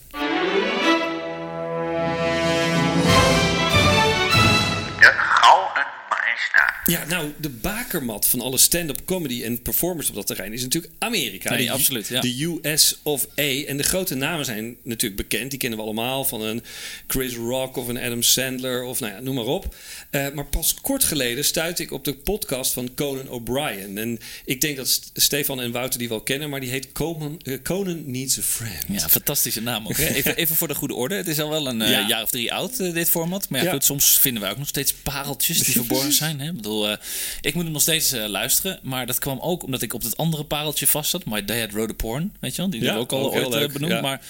[6.85, 10.93] Ja, nou, de bakermat van alle stand-up comedy en performers op dat terrein is natuurlijk
[10.99, 11.49] Amerika.
[11.53, 12.07] Nee, de, absoluut.
[12.07, 12.21] Ja.
[12.21, 13.65] De US of A.
[13.65, 15.49] En de grote namen zijn natuurlijk bekend.
[15.49, 16.63] Die kennen we allemaal van een
[17.07, 19.75] Chris Rock of een Adam Sandler of nou ja, noem maar op.
[20.11, 23.97] Uh, maar pas kort geleden stuitte ik op de podcast van Conan O'Brien.
[23.97, 27.57] En ik denk dat Stefan en Wouter die wel kennen, maar die heet Conan, uh,
[27.63, 28.83] Conan Needs a Friend.
[28.87, 29.97] Ja, fantastische naam ook.
[30.21, 31.15] Even, even voor de goede orde.
[31.15, 32.07] Het is al wel een uh, ja.
[32.07, 33.49] jaar of drie oud, dit format.
[33.49, 33.71] Maar ja, ja.
[33.71, 36.30] Goed, soms vinden we ook nog steeds pareltjes die verborgen zijn.
[36.39, 36.47] Hè?
[36.47, 36.95] Ik bedoel, uh,
[37.41, 38.79] ik moet hem nog steeds uh, luisteren.
[38.81, 41.25] Maar dat kwam ook omdat ik op het andere pareltje vast zat.
[41.25, 42.33] My Dad Wrote a Porn.
[42.39, 42.71] Weet je wel?
[42.71, 43.91] Die ja, hebben we ook al ooit leuk, benoemd.
[43.91, 44.01] Ja.
[44.01, 44.21] Maar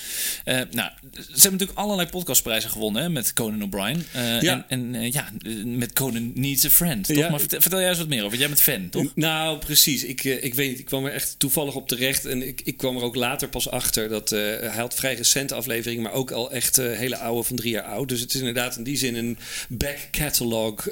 [0.45, 4.05] uh, nou, ze hebben natuurlijk allerlei podcastprijzen gewonnen hè, met Conan O'Brien.
[4.41, 4.65] ja.
[4.67, 5.29] En, en ja,
[5.65, 7.07] met Conan Needs a Friend.
[7.07, 7.29] Toch?
[7.29, 8.37] Maar vertel, vertel, jij eens wat meer over.
[8.37, 9.11] Jij bent fan, toch?
[9.15, 10.03] Nou, precies.
[10.03, 10.79] Ik, ik weet niet.
[10.79, 12.25] Ik kwam er echt toevallig op terecht.
[12.25, 16.03] En ik, ik kwam er ook later pas achter dat hij had vrij recente afleveringen.
[16.03, 18.09] Maar ook al echt hele oude van drie jaar oud.
[18.09, 19.37] Dus het is inderdaad in die zin een
[19.69, 20.87] back catalog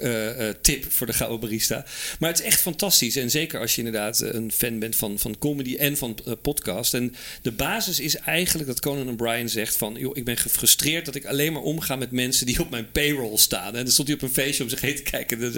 [0.61, 1.85] tip voor de Gouden Barista.
[2.19, 3.15] Maar het is echt fantastisch.
[3.15, 6.93] En zeker als je inderdaad een fan bent van, van comedy en van uh, podcast.
[6.93, 9.95] En de basis is eigenlijk dat Conan O'Brien zegt van...
[9.99, 13.37] joh, ik ben gefrustreerd dat ik alleen maar omga met mensen die op mijn payroll
[13.37, 13.75] staan.
[13.75, 15.53] En dan stond hij op een feestje om zich heen te kijken.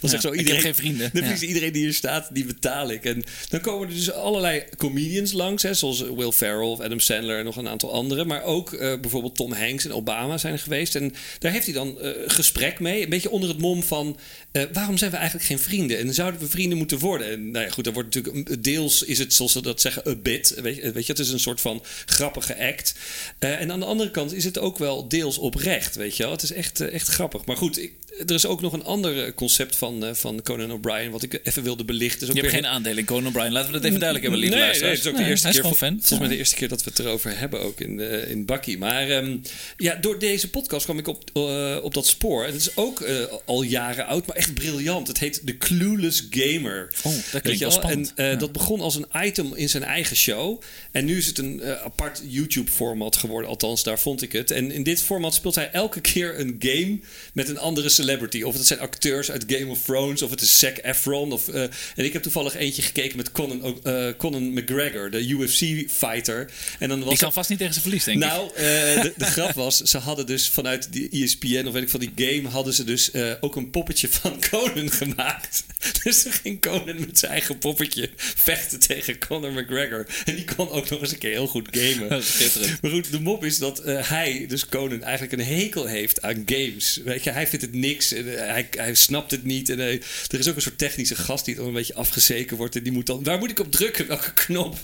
[0.00, 1.10] Ja, zegt zo, iedereen, ik heb geen vrienden.
[1.12, 1.40] Dan ja.
[1.40, 3.04] iedereen die hier staat, die betaal ik.
[3.04, 5.62] En dan komen er dus allerlei comedians langs.
[5.62, 8.26] Hè, zoals Will Ferrell of Adam Sandler en nog een aantal anderen.
[8.26, 10.94] Maar ook uh, bijvoorbeeld Tom Hanks en Obama zijn er geweest.
[10.94, 13.02] En daar heeft hij dan uh, gesprek mee.
[13.02, 14.18] Een beetje onder het mom van...
[14.72, 15.98] waarom zijn we eigenlijk geen vrienden?
[15.98, 17.30] En zouden we vrienden moeten worden?
[17.30, 20.14] En nou ja, goed, dan wordt natuurlijk deels is het zoals ze dat zeggen, a
[20.14, 20.54] bit.
[20.62, 22.94] Weet je, weet je het is een soort van grappige act.
[23.40, 26.32] Uh, en aan de andere kant is het ook wel deels oprecht, weet je wel.
[26.32, 27.44] Het is echt, uh, echt grappig.
[27.44, 27.92] Maar goed, ik,
[28.26, 31.62] er is ook nog een ander concept van, uh, van Conan O'Brien, wat ik even
[31.62, 32.26] wilde belichten.
[32.26, 34.64] Je hebt geen aandeel in Conan O'Brien, laten we dat even duidelijk hebben, lieve nee,
[34.64, 35.02] luisteraars.
[35.02, 35.96] Nee, het is ook de eerste keer, fan.
[35.98, 38.78] Volgens mij de eerste keer dat we het erover hebben, ook in, in Bakkie.
[38.78, 39.42] Maar um,
[39.76, 41.36] ja, door deze podcast kwam ik op,
[41.82, 42.44] op dat spoor.
[42.44, 43.04] En het is ook
[43.44, 45.08] al jaren oud, maar echt briljant.
[45.08, 46.92] Het heet The Clueless Gamer.
[47.02, 48.12] Oh, dat klinkt wel spannend.
[48.16, 48.34] En ja.
[48.34, 50.62] dat begon als een item in zijn eigen show.
[50.90, 53.50] En nu is het een apart YouTube-format geworden.
[53.50, 54.50] Althans, daar vond ik het.
[54.50, 56.98] En in dit format speelt hij elke keer een game
[57.32, 58.42] met een andere celebrity.
[58.42, 61.32] Of het zijn acteurs uit Game of Thrones, of het is Zac Efron.
[61.32, 61.72] Of, uh, en
[62.04, 63.80] ik heb toevallig eentje gekeken met Conan,
[64.16, 66.50] Conan McGregor, de UFC-fighter.
[66.78, 68.56] En dan was Die kan vast niet tegen zijn verlies, denk nou, ik.
[68.56, 72.00] Nou, de, de grap was, ze hadden dus vanuit die ESPN, of weet ik van
[72.00, 75.64] die game, hadden ze dus ook een poppetje van Conan gemaakt.
[76.02, 80.06] dus er ging Conan met zijn eigen poppetje vechten tegen Conor McGregor.
[80.24, 82.08] En die kon ook nog eens een keer heel goed gamen.
[82.82, 87.00] maar goed, de mop is dat hij, dus Conan, eigenlijk een hekel heeft aan games.
[87.04, 87.99] Weet je, hij vindt het niks.
[88.08, 89.68] En, uh, hij, snapt het niet.
[89.68, 89.92] En uh,
[90.28, 92.76] er is ook een soort technische gast die dan een beetje afgezeken wordt.
[92.76, 94.06] En die moet dan, waar moet ik op drukken?
[94.06, 94.76] Welke knop?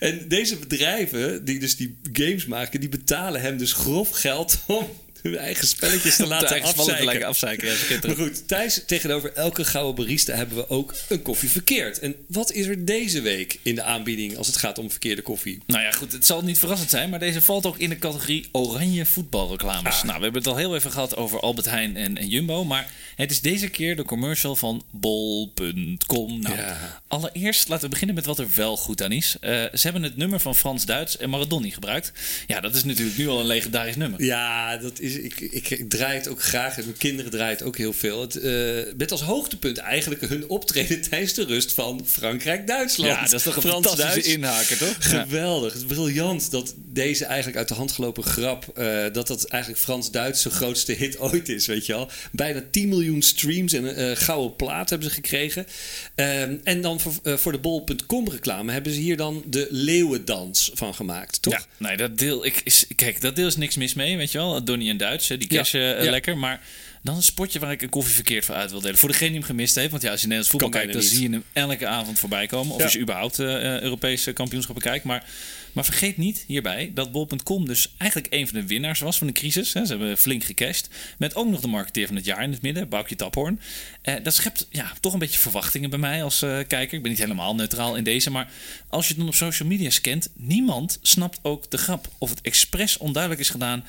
[0.00, 4.88] En deze bedrijven, die dus die games maken, die betalen hem dus grof geld om
[5.22, 7.26] hun eigen spelletjes te laten afzeiken.
[7.26, 11.98] afzeiken ja, maar goed, Thijs, tegenover elke gouden barista hebben we ook een koffie verkeerd.
[11.98, 15.58] En wat is er deze week in de aanbieding als het gaat om verkeerde koffie?
[15.66, 18.48] Nou ja, goed, het zal niet verrassend zijn, maar deze valt ook in de categorie
[18.52, 19.94] oranje voetbalreclames.
[19.94, 20.04] Ah.
[20.04, 22.90] Nou, we hebben het al heel even gehad over Albert Heijn en, en Jumbo, maar
[23.20, 26.40] het is deze keer de commercial van bol.com.
[26.40, 27.00] Nou, ja.
[27.08, 29.36] allereerst laten we beginnen met wat er wel goed aan is.
[29.40, 32.12] Uh, ze hebben het nummer van Frans Duits en Maradoni gebruikt.
[32.46, 34.22] Ja, dat is natuurlijk nu al een legendarisch nummer.
[34.24, 36.78] Ja, dat is ik, ik, ik, draai het ook graag.
[36.78, 38.20] En mijn kinderen draaien het ook heel veel.
[38.20, 43.12] Het, uh, met als hoogtepunt eigenlijk hun optreden tijdens de rust van Frankrijk-Duitsland.
[43.12, 44.96] Ja, dat is toch een Frans fantastische inhaker, toch?
[44.98, 45.72] Geweldig.
[45.72, 48.64] Het is briljant dat deze eigenlijk uit de hand gelopen grap...
[48.78, 52.10] Uh, dat dat eigenlijk Frans-Duits zijn grootste hit ooit is, weet je wel.
[52.32, 55.66] Bijna 10 miljoen streams en een uh, gouden plaat hebben ze gekregen.
[56.14, 60.94] Um, en dan voor, voor de bol.com reclame hebben ze hier dan de leeuwendans van
[60.94, 61.52] gemaakt, toch?
[61.52, 62.46] Ja, nee, dat deel...
[62.46, 64.64] Ik, is, kijk, dat deel is niks mis mee, weet je wel.
[64.64, 66.10] Donnie en Duits, hè, die cashen ja, ja.
[66.10, 66.38] lekker.
[66.38, 66.60] Maar
[67.02, 68.98] dan een spotje waar ik een koffie verkeerd voor uit wil delen.
[68.98, 69.90] Voor degene die hem gemist heeft.
[69.90, 72.72] Want ja, als je Nederlands voetbal kijkt, dan zie je hem elke avond voorbij komen.
[72.72, 72.84] Of ja.
[72.84, 75.04] als je überhaupt uh, Europese kampioenschappen kijkt.
[75.04, 75.24] Maar,
[75.72, 79.32] maar vergeet niet hierbij dat bol.com dus eigenlijk een van de winnaars was van de
[79.32, 79.72] crisis.
[79.72, 79.84] Hè.
[79.84, 80.88] Ze hebben flink gecashed.
[81.18, 83.60] Met ook nog de marketeer van het jaar in het midden, Boukje Taphoorn.
[84.04, 86.96] Uh, dat schept ja, toch een beetje verwachtingen bij mij als uh, kijker.
[86.96, 88.30] Ik ben niet helemaal neutraal in deze.
[88.30, 88.50] Maar
[88.88, 92.08] als je het dan op social media scant, niemand snapt ook de grap.
[92.18, 93.84] Of het expres onduidelijk is gedaan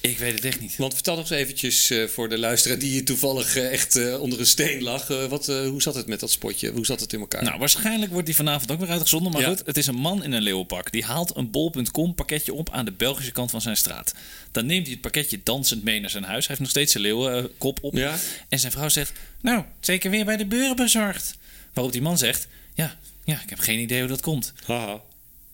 [0.00, 0.76] Ik weet het echt niet.
[0.76, 4.38] Want vertel nog eens eventjes uh, voor de luisteraar die toevallig uh, echt uh, onder
[4.40, 5.06] een steen lag.
[5.06, 6.70] wat, hoe zat het met dat spotje?
[6.70, 7.42] Hoe zat het in elkaar?
[7.42, 9.32] Nou, waarschijnlijk wordt die vanavond ook weer uitgezonden.
[9.32, 9.48] Maar Ja.
[9.48, 10.92] goed, het is een man in een leeuwenpak.
[10.92, 14.14] Die haalt een bol.com pakketje op aan de Belgische kant van zijn straat.
[14.52, 16.38] Dan neemt hij het pakketje dansend mee naar zijn huis.
[16.46, 17.94] Hij heeft nog steeds zijn leeuwenkop op.
[17.94, 18.18] Ja.
[18.48, 21.34] En zijn vrouw zegt, nou, zeker weer bij de buren bezorgd.
[21.72, 24.52] Waarop die man zegt, ja, ja, ik heb geen idee hoe dat komt.
[24.66, 25.00] Haha.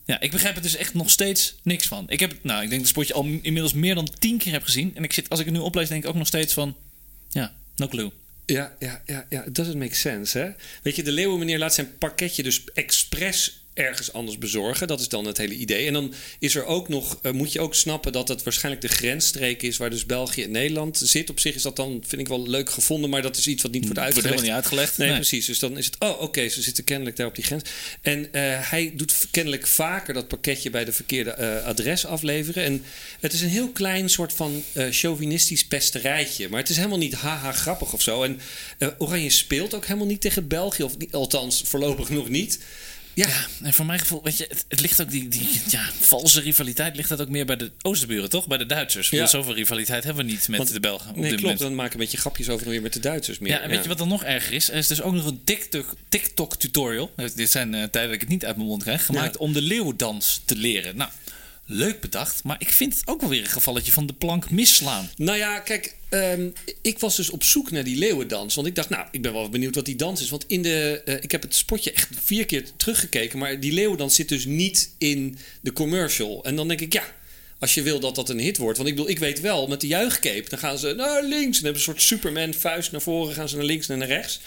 [0.06, 2.04] Ja, ik begrijp er dus echt nog steeds niks van.
[2.08, 4.96] Ik heb, nou, ik denk dat spotje al inmiddels meer dan tien keer heb gezien.
[4.96, 6.76] En ik zit, als ik het nu oplees, denk ik ook nog steeds van,
[7.28, 8.10] ja, no clue.
[8.44, 9.44] Ja, ja, ja, ja.
[9.48, 10.50] Doesn't make sense, hè?
[10.82, 14.86] Weet je, de leeuwenmeneer laat zijn pakketje dus expres ergens anders bezorgen.
[14.86, 15.86] Dat is dan het hele idee.
[15.86, 18.94] En dan is er ook nog, uh, moet je ook snappen dat het waarschijnlijk de
[18.94, 21.30] grensstreek is waar dus België en Nederland zit.
[21.30, 23.72] Op zich is dat dan, vind ik wel leuk gevonden, maar dat is iets wat
[23.72, 24.40] niet wordt Wordt uitgelegd.
[24.40, 24.98] helemaal niet uitgelegd.
[24.98, 25.46] Nee, precies.
[25.46, 27.62] Dus dan is het, oh, oké, okay, ze zitten kennelijk daar op die grens.
[28.00, 28.26] En uh,
[28.70, 32.64] hij doet kennelijk vaker dat pakketje bij de verkeerde uh, adres afleveren.
[32.64, 32.84] En
[33.20, 36.48] het is een heel klein soort van chauvinistisch pesterijtje.
[36.48, 38.22] Maar het is helemaal niet haha grappig of zo.
[38.22, 38.40] En
[38.98, 42.58] Oranje speelt ook helemaal niet tegen België, of althans voorlopig nog niet.
[43.24, 43.46] Ja.
[43.62, 46.96] en voor mijn gevoel, weet je, het, het, ligt ook die, die ja, valse rivaliteit
[46.96, 48.46] ligt dat ook meer bij de Oosterburen, toch?
[48.46, 49.08] Bij de Duitsers.
[49.08, 49.26] Ja.
[49.26, 51.10] Zoveel rivaliteit hebben we niet met Want, de Belgen.
[51.10, 51.42] Op nee, dit klopt.
[51.42, 51.60] moment.
[51.60, 53.52] Dan maken we een beetje grapjes over weer met de Duitsers meer.
[53.52, 54.70] Ja, en weet je wat dan nog erger is?
[54.70, 57.12] Er is dus ook nog een TikTok, TikTok tutorial.
[57.34, 59.04] Dit zijn uh, tijden dat ik het niet uit mijn mond krijg.
[59.04, 59.40] Gemaakt ja.
[59.40, 60.96] om de leeuwendans te leren.
[60.96, 61.10] Nou,
[61.66, 62.44] leuk bedacht.
[62.44, 65.10] Maar ik vind het ook wel weer een gevalletje van de plank misslaan.
[65.16, 66.52] Nou ja, kijk, um,
[66.82, 68.54] ik was dus op zoek naar die leeuwendans.
[68.54, 70.30] Want ik dacht, nou, ik ben wel benieuwd wat die dans is.
[70.30, 73.38] Want in de, uh, ik heb het spotje echt vier keer teruggekeken.
[73.38, 76.44] Maar die leeuwendans zit dus niet in de commercial.
[76.44, 77.04] En dan denk ik, ja,
[77.58, 78.76] als je wil dat dat een hit wordt.
[78.76, 81.58] Want ik bedoel, ik weet wel, met de juichcape, dan gaan ze naar links.
[81.58, 84.40] En hebben een soort Superman vuist naar voren, gaan ze naar links en naar rechts.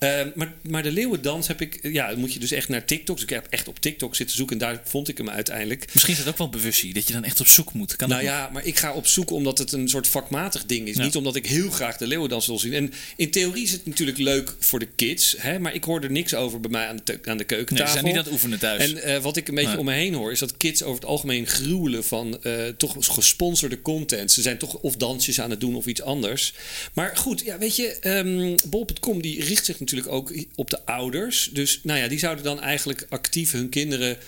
[0.00, 3.16] Uh, maar, maar de leeuwendans heb ik, ja, moet je dus echt naar TikTok.
[3.16, 5.86] Dus ik heb echt op TikTok zitten zoeken en daar vond ik hem uiteindelijk.
[5.92, 7.96] Misschien is het ook wel bewustzijn dat je dan echt op zoek moet.
[7.96, 10.96] Kan nou ja, maar ik ga op zoek omdat het een soort vakmatig ding is.
[10.96, 11.02] Ja.
[11.02, 12.72] Niet omdat ik heel graag de leeuwendans wil zien.
[12.72, 16.10] En in theorie is het natuurlijk leuk voor de kids, hè, maar ik hoor er
[16.10, 17.84] niks over bij mij aan de, aan de keukentafel.
[17.84, 18.92] Nee, ze zijn niet aan het oefenen thuis.
[18.92, 21.04] En uh, wat ik een beetje om me heen hoor, is dat kids over het
[21.04, 24.32] algemeen gruwelen van uh, toch gesponsorde content.
[24.32, 26.54] Ze zijn toch of dansjes aan het doen of iets anders.
[26.92, 31.50] Maar goed, ja, weet je, um, bol.com die richt zich natuurlijk ook op de ouders.
[31.52, 34.18] Dus nou ja, die zouden dan eigenlijk actief hun kinderen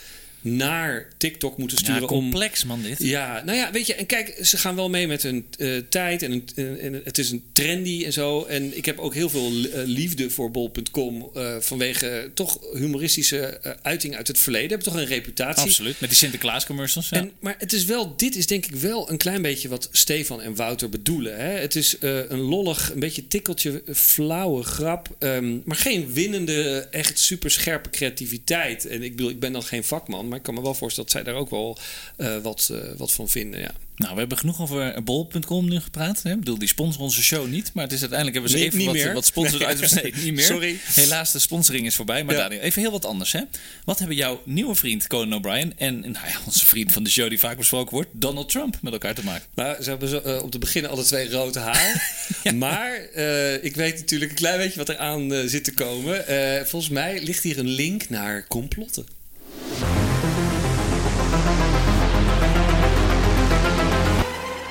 [0.41, 2.01] naar TikTok moeten sturen.
[2.01, 2.99] Ja, complex man dit.
[2.99, 6.23] Ja, nou ja, weet je, en kijk, ze gaan wel mee met hun uh, tijd
[6.23, 8.43] en, een, en, het is een trendy en zo.
[8.43, 14.15] En ik heb ook heel veel uh, liefde voor bol.com uh, vanwege toch humoristische uiting
[14.15, 14.69] uit het verleden.
[14.69, 15.63] Hebben toch een reputatie.
[15.63, 17.09] Absoluut, met die Sinterklaas commercials.
[17.09, 17.17] Ja.
[17.17, 20.41] En, maar het is wel, dit is denk ik wel een klein beetje wat Stefan
[20.41, 21.37] en Wouter bedoelen.
[21.37, 21.51] Hè?
[21.51, 27.51] Het is een lollig, een beetje tikkeltje flauwe grap, um, maar geen winnende, echt super
[27.51, 28.85] scherpe creativiteit.
[28.85, 30.27] En ik bedoel, ik ben dan geen vakman.
[30.29, 31.77] Maar ik kan me wel voorstellen dat zij daar ook wel
[32.17, 33.59] uh, wat, uh, wat van vinden.
[33.59, 33.71] Ja.
[33.99, 36.23] Nou, we hebben genoeg over bol.com nu gepraat.
[36.23, 36.31] Hè?
[36.31, 37.71] Ik bedoel, die sponsoren onze show niet.
[37.73, 39.13] Maar het is uiteindelijk hebben ze nee, even wat, meer.
[39.13, 40.23] wat sponsoren uitbesteed.
[40.23, 40.45] niet meer.
[40.45, 40.79] Sorry.
[40.83, 42.23] Helaas, de sponsoring is voorbij.
[42.23, 42.41] Maar Ja.
[42.41, 43.31] Daniel, even heel wat anders.
[43.31, 43.41] Hè?
[43.85, 47.29] Wat hebben jouw nieuwe vriend Conan O'Brien en nou ja, onze vriend van de show
[47.29, 49.47] die vaak besproken wordt, Donald Trump, met elkaar te maken?
[49.55, 52.17] Nou, ze hebben zo, uh, op te beginnen alle twee rood haar.
[52.55, 56.25] Maar uh, ik weet natuurlijk een klein beetje wat er aan uh, zit te komen.
[56.67, 59.05] volgens mij ligt hier een link naar complotten.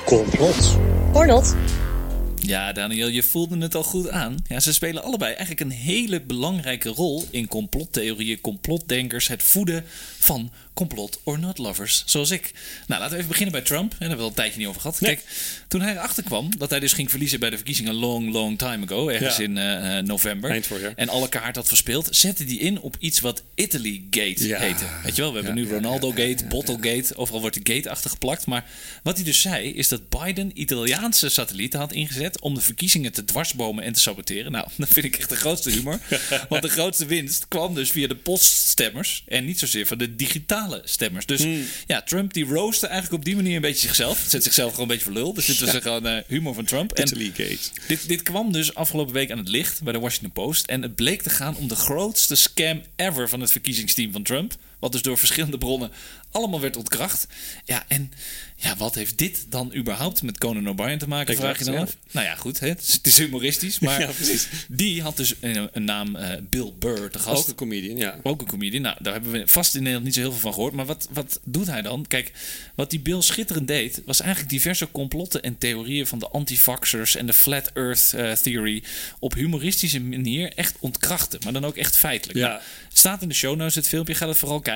[0.09, 0.79] Complot.
[1.13, 1.45] Cornot.
[2.49, 4.37] Ja, Daniel, je voelde het al goed aan.
[4.47, 9.83] Ja, ze spelen allebei eigenlijk een hele belangrijke rol in complottheorieën, complotdenkers, het voeden
[10.19, 12.51] van complot or not lovers, zoals ik.
[12.87, 13.89] Nou, laten we even beginnen bij Trump.
[13.91, 14.99] Daar hebben we al een tijdje niet over gehad.
[15.01, 15.15] Nee.
[15.15, 15.25] Kijk,
[15.67, 18.85] toen hij erachter kwam dat hij dus ging verliezen bij de verkiezingen long, long time
[18.85, 19.43] ago, ergens Ja.
[19.43, 20.93] in eh, eh, november, Eind vorig jaar.
[20.95, 24.59] en alle kaart had verspeeld, zette hij in op iets wat Italy Gate Ja.
[24.59, 24.85] heette.
[25.03, 27.41] Weet je wel, we hebben Ja, nu ja, Ronaldo ja, ja, Gate, Bottle Gate, overal
[27.41, 28.45] wordt de gate achter geplakt.
[28.45, 28.65] Maar
[29.03, 33.25] wat hij dus zei, is dat Biden Italiaanse satellieten had ingezet om de verkiezingen te
[33.25, 34.51] dwarsbomen en te saboteren.
[34.51, 35.99] Nou, dat vind ik echt de grootste humor.
[36.49, 40.81] Want de grootste winst kwam dus via de poststemmers en niet zozeer van de digitale
[40.85, 41.25] stemmers.
[41.25, 41.65] Dus Hmm.
[41.87, 44.25] ja, Trump die roaste eigenlijk op die manier een beetje zichzelf.
[44.27, 45.33] Zet zichzelf gewoon een beetje voor lul.
[45.33, 46.91] Dus dit was gewoon eh, humor van Trump.
[46.91, 47.03] En
[47.87, 50.65] dit, dit kwam dus afgelopen week aan het licht bij de Washington Post.
[50.65, 54.53] En het bleek te gaan om de grootste scam ever van het verkiezingsteam van Trump.
[54.79, 55.91] Wat dus door verschillende bronnen
[56.31, 57.27] allemaal werd ontkracht.
[57.65, 58.11] Ja, en
[58.55, 61.77] ja, wat heeft dit dan überhaupt met Conan O'Brien te maken, Ik vraag je dan
[61.77, 61.97] af?
[62.11, 63.79] Nou ja, goed, hè, het, is, het is humoristisch.
[63.89, 64.09] Maar Ja,
[64.67, 67.41] die had dus een, een naam eh, Bill Burr te gast.
[67.41, 68.19] Ook een comedian, ja.
[68.23, 68.81] Ook een comedian.
[68.81, 70.73] Nou, daar hebben we vast in Nederland niet zo heel veel van gehoord.
[70.73, 72.05] Maar wat, wat doet hij dan?
[72.07, 72.31] Kijk,
[72.75, 74.01] wat die Bill schitterend deed...
[74.05, 76.07] was eigenlijk diverse complotten en theorieën...
[76.07, 78.83] van de antivaxers en de flat earth eh, theory...
[79.19, 81.39] op humoristische manier echt ontkrachten.
[81.43, 82.39] Maar dan ook echt feitelijk.
[82.39, 82.47] Ja.
[82.47, 84.15] Nou, het staat in de show notes, het filmpje.
[84.15, 84.68] Ga het vooral kijken.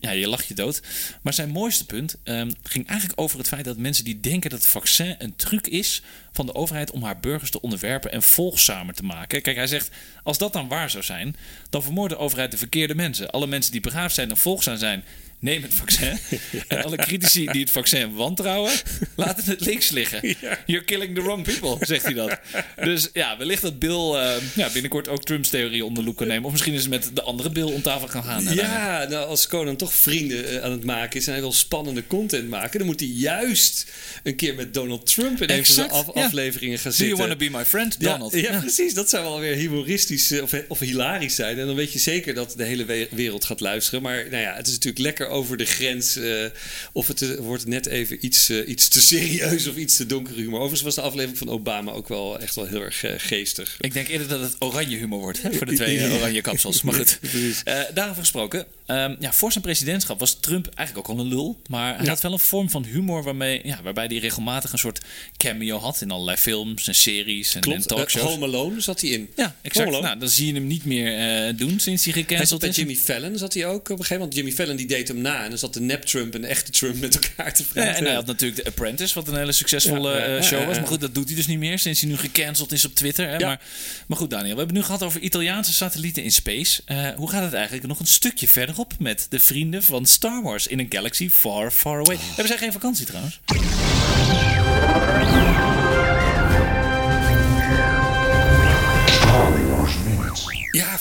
[0.00, 0.82] Ja, je lacht je dood.
[1.22, 4.58] Maar zijn mooiste punt ehm, ging eigenlijk over het feit dat mensen die denken dat
[4.58, 8.94] het vaccin een truc is van de overheid om haar burgers te onderwerpen en volgzamer
[8.94, 9.42] te maken.
[9.42, 9.90] Kijk, hij zegt,
[10.22, 11.36] als dat dan waar zou zijn,
[11.70, 13.30] dan vermoordt de overheid de verkeerde mensen.
[13.30, 15.04] Alle mensen die begaafd zijn en volgzaam zijn,
[15.38, 16.18] neem het vaccin.
[16.68, 18.72] En alle critici die het vaccin wantrouwen,
[19.16, 20.36] laten het links liggen.
[20.66, 22.38] You're killing the wrong people, zegt hij dat.
[22.82, 26.44] Dus ja, wellicht dat Bill uh, ja, binnenkort ook Trumps theorie onder loep kan nemen.
[26.44, 28.54] Of misschien is het met de andere Bill om tafel gaan gaan.
[28.54, 32.06] Ja, nou, als Conan toch vrienden uh, aan het maken is en hij wil spannende
[32.06, 33.86] content maken, dan moet hij juist
[34.22, 37.16] een keer met Donald Trump in een van de af afleveringen gaan zitten.
[37.16, 38.32] Do you want to be my friend, Donald?
[38.32, 38.94] Ja, precies.
[38.94, 41.58] Dat zou wel weer humoristisch uh, of, of hilarisch zijn.
[41.58, 44.02] En dan weet je zeker dat de hele wereld gaat luisteren.
[44.02, 46.16] Maar nou ja, het is natuurlijk lekker over de grens.
[46.16, 46.44] Uh,
[46.92, 50.34] of het uh, wordt net even iets, uh, iets te serieus of iets te donker
[50.34, 50.54] humor.
[50.54, 53.76] Overigens was de aflevering van Obama ook wel echt wel heel erg geestig.
[53.80, 56.82] Ik denk eerder dat het oranje humor wordt hè, voor de twee oranje kapsels.
[56.82, 57.18] Maar goed,
[57.94, 58.66] daarover gesproken.
[58.90, 61.60] Um, ja, voor zijn presidentschap was Trump eigenlijk ook al een lul.
[61.68, 62.10] Maar hij ja.
[62.10, 65.00] had wel een vorm van humor waarmee, ja, waarbij hij regelmatig een soort
[65.36, 68.30] cameo had in allerlei films en series en, Klopt, en talkshows.
[68.30, 69.30] Home Alone zat hij in.
[69.36, 69.90] Ja, exact.
[69.90, 72.76] Nou, dan zie je hem niet meer doen sinds hij gecanceld hij is.
[72.76, 74.34] Bij Jimmy Fallon zat hij ook op een gegeven moment.
[74.34, 77.00] Jimmy Fallon die deed hem na en dan zat de nep-Trump en de echte Trump
[77.00, 77.90] met elkaar te praten.
[77.90, 80.76] Ja, en hij had natuurlijk The Apprentice, wat een hele succesvolle ja, show was.
[80.76, 83.28] Maar goed, dat doet hij dus niet meer sinds hij nu gecanceld is op Twitter.
[83.28, 83.38] Hè?
[83.38, 83.60] Maar,
[84.06, 86.82] maar goed, Daniel, we hebben nu gehad over Italiaanse satellieten in space.
[87.16, 90.78] Hoe gaat het eigenlijk nog een stukje verderop met de vrienden van Star Wars in
[90.78, 92.16] een galaxy far, far away?
[92.16, 92.22] Oh.
[92.26, 93.40] Hebben zij geen vakantie trouwens?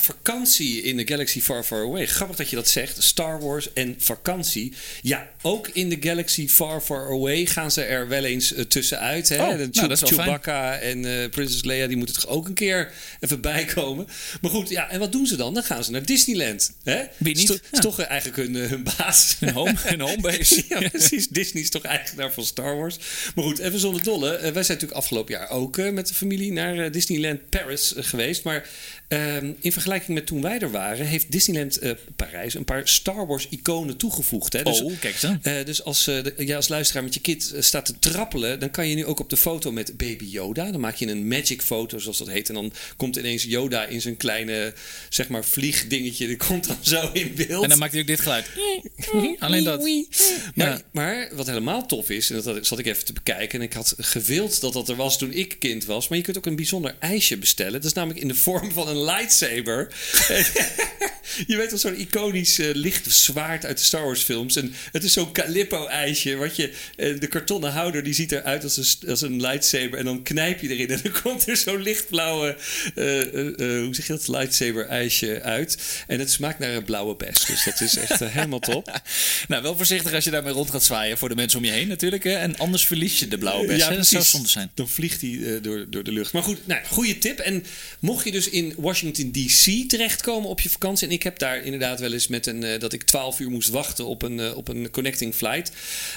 [0.08, 2.08] Vakantie in de Galaxy Far Far Away.
[2.08, 3.04] Grappig dat je dat zegt.
[3.04, 4.74] Star Wars en vakantie.
[5.02, 9.30] Ja, ook in de Galaxy Far Far Away gaan ze er wel eens uh, tussenuit.
[9.30, 9.43] Hè?
[9.43, 12.54] Oh, de nou, dat is Chewbacca en uh, Princess Leia die moeten toch ook een
[12.54, 14.08] keer even bijkomen.
[14.41, 15.54] Maar goed, ja, en wat doen ze dan?
[15.54, 16.72] Dan gaan ze naar Disneyland.
[16.84, 17.04] Hè?
[17.17, 17.50] Wie niet?
[17.50, 19.36] Is, to, is toch eigenlijk hun, uh, hun baas.
[19.39, 20.63] Hun home, hun homebase.
[20.70, 21.28] ja, precies.
[21.28, 22.98] Disney is toch eigenaar van Star Wars.
[23.36, 24.30] Maar goed, even zonder dolle.
[24.30, 28.43] wij zijn natuurlijk afgelopen jaar ook met de familie naar Disneyland Paris geweest.
[28.43, 28.67] Maar
[29.10, 33.28] Um, in vergelijking met toen wij er waren, heeft Disneyland uh, Parijs een paar Star
[33.28, 34.54] Wars iconen toegevoegd.
[34.54, 34.63] Hè?
[34.63, 35.39] Dus, oh, kijk aan.
[35.43, 38.72] Uh, dus als, uh, de, ja, als luisteraar met je kind staat te trappelen, dan
[38.72, 40.72] kan je nu ook op de foto met Baby Yoda.
[40.72, 42.50] Dan maak je een magic foto, zoals dat heet.
[42.50, 44.74] En dan komt ineens Yoda in zijn kleine,
[45.10, 46.28] zeg maar, vliegdingetje.
[46.28, 47.63] Die komt dan zo in beeld.
[47.63, 48.50] En dan maakt hij ook dit geluid.
[49.39, 49.80] Alleen dat.
[50.56, 50.82] Maar, ja.
[50.91, 53.60] maar wat helemaal tof is, en dat zat ik even te bekijken.
[53.60, 56.08] En ik had gewild dat dat er was toen ik kind was.
[56.08, 57.74] Maar je kunt ook een bijzonder ijsje bestellen.
[57.74, 59.88] Dat is namelijk in de vorm van een lightsaber.
[61.47, 64.55] je weet wel zo'n iconisch uh, licht zwaard uit de Star Wars films.
[64.55, 66.36] En het is zo'n Calippo-ijsje.
[66.36, 69.99] Wat je, uh, de kartonnen houder die ziet eruit als een, als een lightsaber.
[69.99, 70.89] En dan knijp je erin.
[70.89, 72.57] En dan komt er zo'n lichtblauwe,
[72.95, 73.05] uh,
[73.83, 75.77] hoe zeg je dat, lightsaber-ijsje uit.
[76.07, 77.45] En het smaakt naar een blauwe bes.
[77.45, 79.01] Dus dat is echt helemaal top.
[79.47, 81.88] nou, wel voorzichtig als je daarmee rond gaat zwaaien voor de mensen om je heen
[81.88, 82.23] natuurlijk.
[82.23, 82.33] Hè?
[82.33, 83.77] En anders verlies je de blauwe bes.
[83.77, 84.71] ja, dat zou zonde zijn.
[84.73, 86.33] Dan vliegt hij door, door de lucht.
[86.33, 87.39] Maar goed, nou, goede tip.
[87.39, 87.65] En
[87.99, 91.08] mocht je dus in Washington DC terechtkomen op je vakantie.
[91.08, 93.69] En ik heb daar inderdaad wel eens met een uh, dat ik 12 uur moest
[93.69, 95.71] wachten op een, uh, op een connecting flight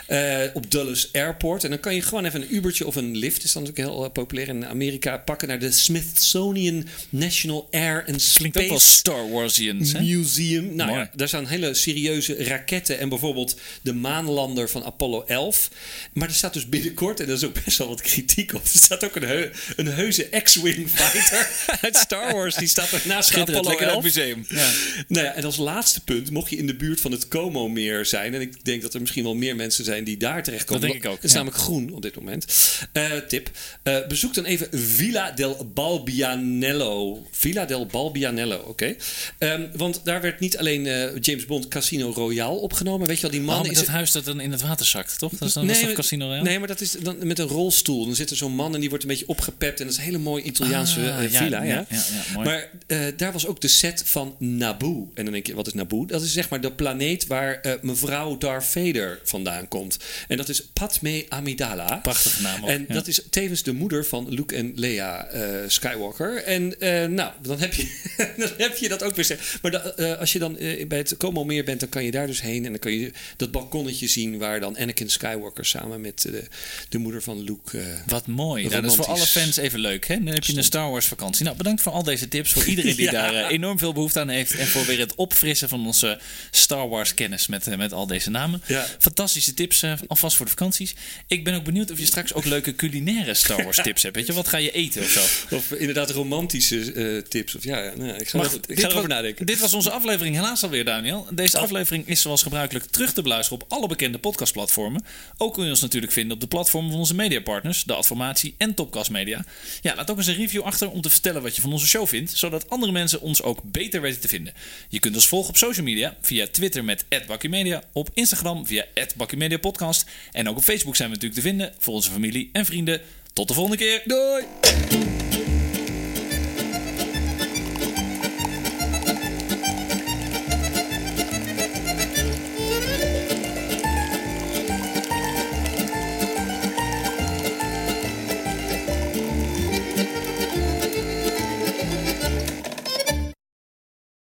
[0.09, 1.65] uh, op Dulles Airport.
[1.65, 4.11] En dan kan je gewoon even een Ubertje of een lift, is dan natuurlijk heel
[4.11, 10.75] populair in Amerika, pakken naar de Smithsonian National Air and Space Star Warsians, Museum.
[10.75, 15.71] Nou ja, daar staan hele serieuze raketten en bijvoorbeeld de maanlander van Apollo 11.
[16.13, 18.69] Maar er staat dus binnenkort, en dat is ook best wel wat kritiek op, er
[18.69, 21.51] staat ook een, heu een heuse X-Wing fighter
[21.85, 22.59] uit Star Wars.
[22.61, 24.03] Die staat er naast Apollo lekker 11.
[24.03, 24.45] museum.
[24.49, 24.71] Ja.
[25.09, 28.35] Nou ja, en als laatste punt, mocht je in de buurt van het Como-meer zijn,
[28.35, 30.81] en ik denk dat er misschien wel meer mensen zijn die daar terechtkomen.
[30.83, 31.17] Dat denk ik ook.
[31.17, 31.37] Het is ja.
[31.37, 32.47] namelijk groen op dit moment.
[32.93, 33.51] Uh, tip:
[33.85, 37.27] uh, bezoek dan even Villa del Balbianello.
[37.31, 38.95] Villa del Balbianello, oké.
[39.39, 39.53] Okay.
[39.53, 43.07] Um, want daar werd niet alleen uh, James Bond Casino Royale opgenomen.
[43.07, 43.61] Weet je wel, die man.
[43.61, 45.33] Oh, is dat huis dat dan in het water zakt, toch?
[45.33, 46.43] Dat is dan nee, Casino Royale?
[46.45, 48.05] Nee, maar dat is dan met een rolstoel.
[48.05, 49.81] Dan zit er zo'n man en die wordt een beetje opgepept.
[49.81, 51.63] En dat is een hele mooie Italiaanse ah, villa.
[51.63, 51.87] Ja, ja.
[52.35, 55.11] ja maar uh, daar was ook de set van Naboo.
[55.15, 56.07] En dan denk je, wat is Naboo?
[56.07, 59.99] Dat is zeg maar de planeet waar uh, mevrouw Darth Vader vandaan komt.
[60.29, 61.97] En dat is Padme Amidala.
[61.97, 62.95] Prachtige naam ook, En ja.
[62.95, 66.43] dat is tevens de moeder van Luke en Leia uh, Skywalker.
[66.43, 66.75] En
[67.15, 69.59] nou, dan heb, je, dan heb je dat ook weer.
[69.63, 69.79] Maar da,
[70.19, 70.57] als je dan
[70.89, 72.65] bij het Como meer bent, dan kan je daar dus heen.
[72.65, 76.45] En dan kan je dat balkonnetje zien waar dan Anakin Skywalker samen met de,
[76.89, 77.83] de moeder van Luke...
[78.07, 78.63] wat mooi.
[78.63, 80.07] Ja, dat is voor alle fans even leuk.
[80.07, 80.25] Hè?
[80.25, 81.45] Dan heb je een Star Wars vakantie.
[81.45, 82.40] Nou, bedankt voor al deze tips.
[82.49, 83.11] Voor iedereen die ja.
[83.11, 84.55] daar uh, enorm veel behoefte aan heeft.
[84.57, 86.21] En voor weer het opfrissen van onze
[86.51, 88.63] Star Wars kennis met, eh, met al deze namen.
[88.67, 88.87] Ja.
[88.99, 90.95] Fantastische tips uh, alvast voor de vakanties.
[91.27, 94.17] Ik ben ook benieuwd of je straks ook leuke culinaire Star Wars tips hebt.
[94.17, 95.55] Weet je, wat ga je eten of zo?
[95.57, 97.55] Of inderdaad romantische tips.
[97.55, 99.47] Of, ja, ja ik ga, maar, ik ga erover nadenken.
[99.47, 101.27] Dit was onze aflevering helaas alweer, Daniel.
[101.31, 101.63] Deze oh.
[101.63, 105.05] aflevering is zoals gebruikelijk terug te beluisteren op alle bekende podcastplatformen.
[105.37, 108.75] Ook kun je ons natuurlijk vinden op de platformen van onze mediapartners, de Adformatie en
[108.75, 109.45] Topcast Media.
[109.81, 112.07] Ja, laat ook eens een review achter om te vertellen wat je van onze show
[112.39, 114.55] zodat andere mensen ons ook beter weten te vinden.
[114.89, 118.85] Je kunt ons volgen op social media via Twitter met @bakkymedia, op Instagram via
[119.17, 123.01] @bakkymediapodcast en ook op Facebook zijn we natuurlijk te vinden voor onze familie en vrienden.
[123.33, 124.03] Tot de volgende keer.
[124.05, 125.30] Doei.